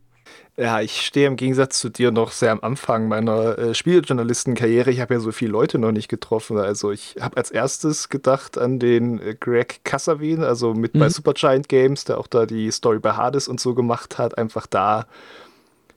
Ja, 0.59 0.81
ich 0.81 1.03
stehe 1.03 1.27
im 1.27 1.37
Gegensatz 1.37 1.79
zu 1.79 1.91
dir 1.91 2.11
noch 2.11 2.33
sehr 2.33 2.51
am 2.51 2.61
Anfang 2.63 3.09
meiner 3.09 3.59
äh, 3.59 3.75
Spieljournalistenkarriere. 3.75 4.91
Ich 4.91 5.01
habe 5.01 5.13
ja 5.13 5.21
so 5.21 5.31
viele 5.31 5.51
Leute 5.51 5.79
noch 5.79 5.93
nicht 5.93 6.09
getroffen. 6.09 6.57
Also 6.57 6.93
ich 6.93 7.17
habe 7.21 7.37
als 7.37 7.51
erstes 7.51 8.09
gedacht 8.09 8.57
an 8.57 8.79
den 8.79 9.21
äh, 9.21 9.35
Greg 9.39 9.85
Kassavin, 9.85 10.43
also 10.43 10.73
mit 10.73 10.95
mhm. 10.95 11.01
bei 11.01 11.09
Supergiant 11.11 11.69
Games, 11.69 12.05
der 12.05 12.17
auch 12.17 12.27
da 12.27 12.47
die 12.47 12.71
Story 12.71 13.01
bei 13.01 13.13
Hades 13.13 13.49
und 13.49 13.61
so 13.61 13.75
gemacht 13.75 14.17
hat. 14.17 14.39
Einfach 14.39 14.67
da 14.67 15.07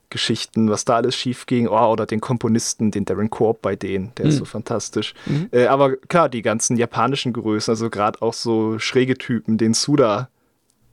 Geschichten, 0.10 0.70
was 0.70 0.86
da 0.86 0.96
alles 0.96 1.16
schief 1.16 1.46
ging. 1.46 1.68
Oh, 1.68 1.92
oder 1.92 2.06
den 2.06 2.22
Komponisten, 2.22 2.92
den 2.92 3.06
Darren 3.06 3.30
Korb 3.30 3.62
bei 3.62 3.76
denen, 3.76 4.12
der 4.18 4.26
mhm. 4.26 4.32
ist 4.32 4.38
so 4.38 4.46
fantastisch. 4.46 5.14
Mhm. 5.26 5.50
Äh, 5.52 5.68
aber 5.68 5.96
klar, 5.96 6.30
die 6.30 6.42
ganzen 6.42 6.78
japanischen 6.78 7.34
Größen, 7.34 7.72
also 7.72 7.90
gerade 7.90 8.22
auch 8.22 8.34
so 8.34 8.80
schräge 8.80 9.18
Typen, 9.18 9.58
den 9.58 9.74
Suda 9.74 10.30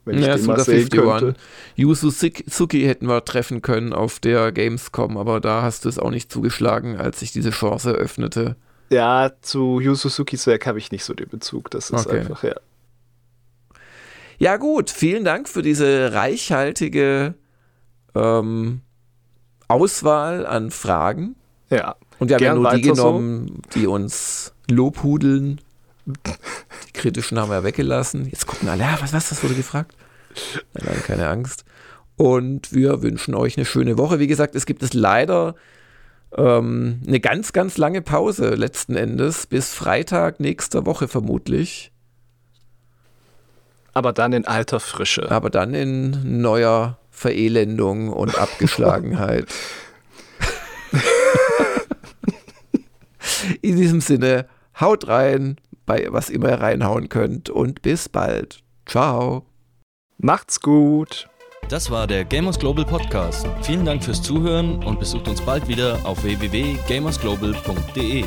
wenn 0.07 0.18
ich 0.20 0.26
ja, 0.26 0.37
den 0.37 0.46
mal 0.46 0.61
sehen 0.61 0.88
könnte. 0.88 1.35
Yu 1.74 1.92
Suzuki 1.94 2.85
hätten 2.85 3.09
wir 3.09 3.24
treffen 3.24 3.61
können 3.61 3.92
auf 3.92 4.20
der 4.20 4.52
Gamescom, 4.52 5.18
aber 5.18 5.40
da 5.40 5.62
hast 5.62 5.85
du 5.85 5.88
es 5.88 5.98
auch 5.98 6.11
nicht 6.11 6.33
zugeschlagen, 6.33 6.96
als 6.96 7.20
sich 7.20 7.33
diese 7.33 7.50
Chance 7.50 7.90
eröffnete. 7.90 8.55
Ja, 8.88 9.33
zu 9.42 9.81
Yu 9.81 9.94
Suzukis 9.96 10.46
Werk 10.46 10.66
habe 10.66 10.79
ich 10.79 10.92
nicht 10.92 11.05
so 11.05 11.12
den 11.12 11.29
Bezug. 11.29 11.72
Das 11.72 11.90
ist 11.90 12.07
okay. 12.07 12.20
einfach, 12.20 12.44
ja. 12.44 12.55
Ja, 14.38 14.59
gut, 14.59 14.90
vielen 14.90 15.24
Dank 15.24 15.48
für 15.48 15.62
diese 15.62 16.12
reichhaltige 16.12 17.35
ähm, 18.14 18.83
Auswahl 19.68 20.46
an 20.46 20.70
Fragen. 20.70 21.37
Ja. 21.70 21.96
Und 22.18 22.29
wir 22.29 22.37
haben 22.37 22.44
ja 22.44 22.55
nur 22.55 22.70
die 22.74 22.83
genommen, 22.83 23.62
so. 23.72 23.81
die 23.81 23.87
uns 23.87 24.52
lobhudeln 24.70 25.61
die 26.07 26.92
kritischen 26.92 27.38
haben 27.38 27.50
wir 27.50 27.64
weggelassen. 27.64 28.29
Jetzt 28.31 28.46
gucken 28.46 28.68
alle, 28.68 28.83
ja, 28.83 28.96
was, 29.00 29.12
was, 29.12 29.29
das 29.29 29.42
wurde 29.42 29.55
gefragt? 29.55 29.94
Nein, 30.74 30.85
nein, 30.87 31.02
keine 31.05 31.29
Angst. 31.29 31.64
Und 32.16 32.72
wir 32.72 33.02
wünschen 33.02 33.35
euch 33.35 33.57
eine 33.57 33.66
schöne 33.66 33.98
Woche. 33.98 34.18
Wie 34.18 34.26
gesagt, 34.26 34.55
es 34.55 34.66
gibt 34.66 34.83
es 34.83 34.94
leider 34.94 35.55
ähm, 36.37 37.02
eine 37.07 37.20
ganz, 37.20 37.52
ganz 37.52 37.76
lange 37.76 38.02
Pause 38.02 38.55
letzten 38.55 38.94
Endes, 38.94 39.46
bis 39.46 39.74
Freitag 39.74 40.40
nächster 40.40 40.87
Woche 40.87 41.09
vermutlich. 41.09 41.92
Aber 43.92 44.12
dann 44.12 44.33
in 44.33 44.46
alter 44.46 44.79
Frische. 44.79 45.31
Aber 45.31 45.50
dann 45.50 45.74
in 45.74 46.40
neuer 46.40 46.98
Verelendung 47.16 48.12
und 48.12 48.38
Abgeschlagenheit. 48.38 49.46
in 53.62 53.76
diesem 53.76 54.02
Sinne, 54.02 54.46
haut 54.79 55.09
rein, 55.09 55.57
bei 55.87 56.09
was 56.11 56.29
immer 56.29 56.50
ihr 56.50 56.61
reinhauen 56.61 57.09
könnt 57.09 57.48
und 57.48 57.81
bis 57.81 58.11
bald. 58.11 58.62
Ciao. 58.85 59.46
Macht's 60.18 60.61
gut. 60.61 61.31
Das 61.70 61.90
war 61.90 62.07
der 62.07 62.26
Gamers 62.26 62.59
Global 62.59 62.85
Podcast. 62.85 63.46
Vielen 63.62 63.87
Dank 63.87 64.05
fürs 64.05 64.22
Zuhören 64.22 64.85
und 64.85 65.00
besucht 65.00 65.26
uns 65.26 65.40
bald 65.40 65.68
wieder 65.68 65.98
auf 66.05 66.22
www.gamersglobal.de. 66.22 68.24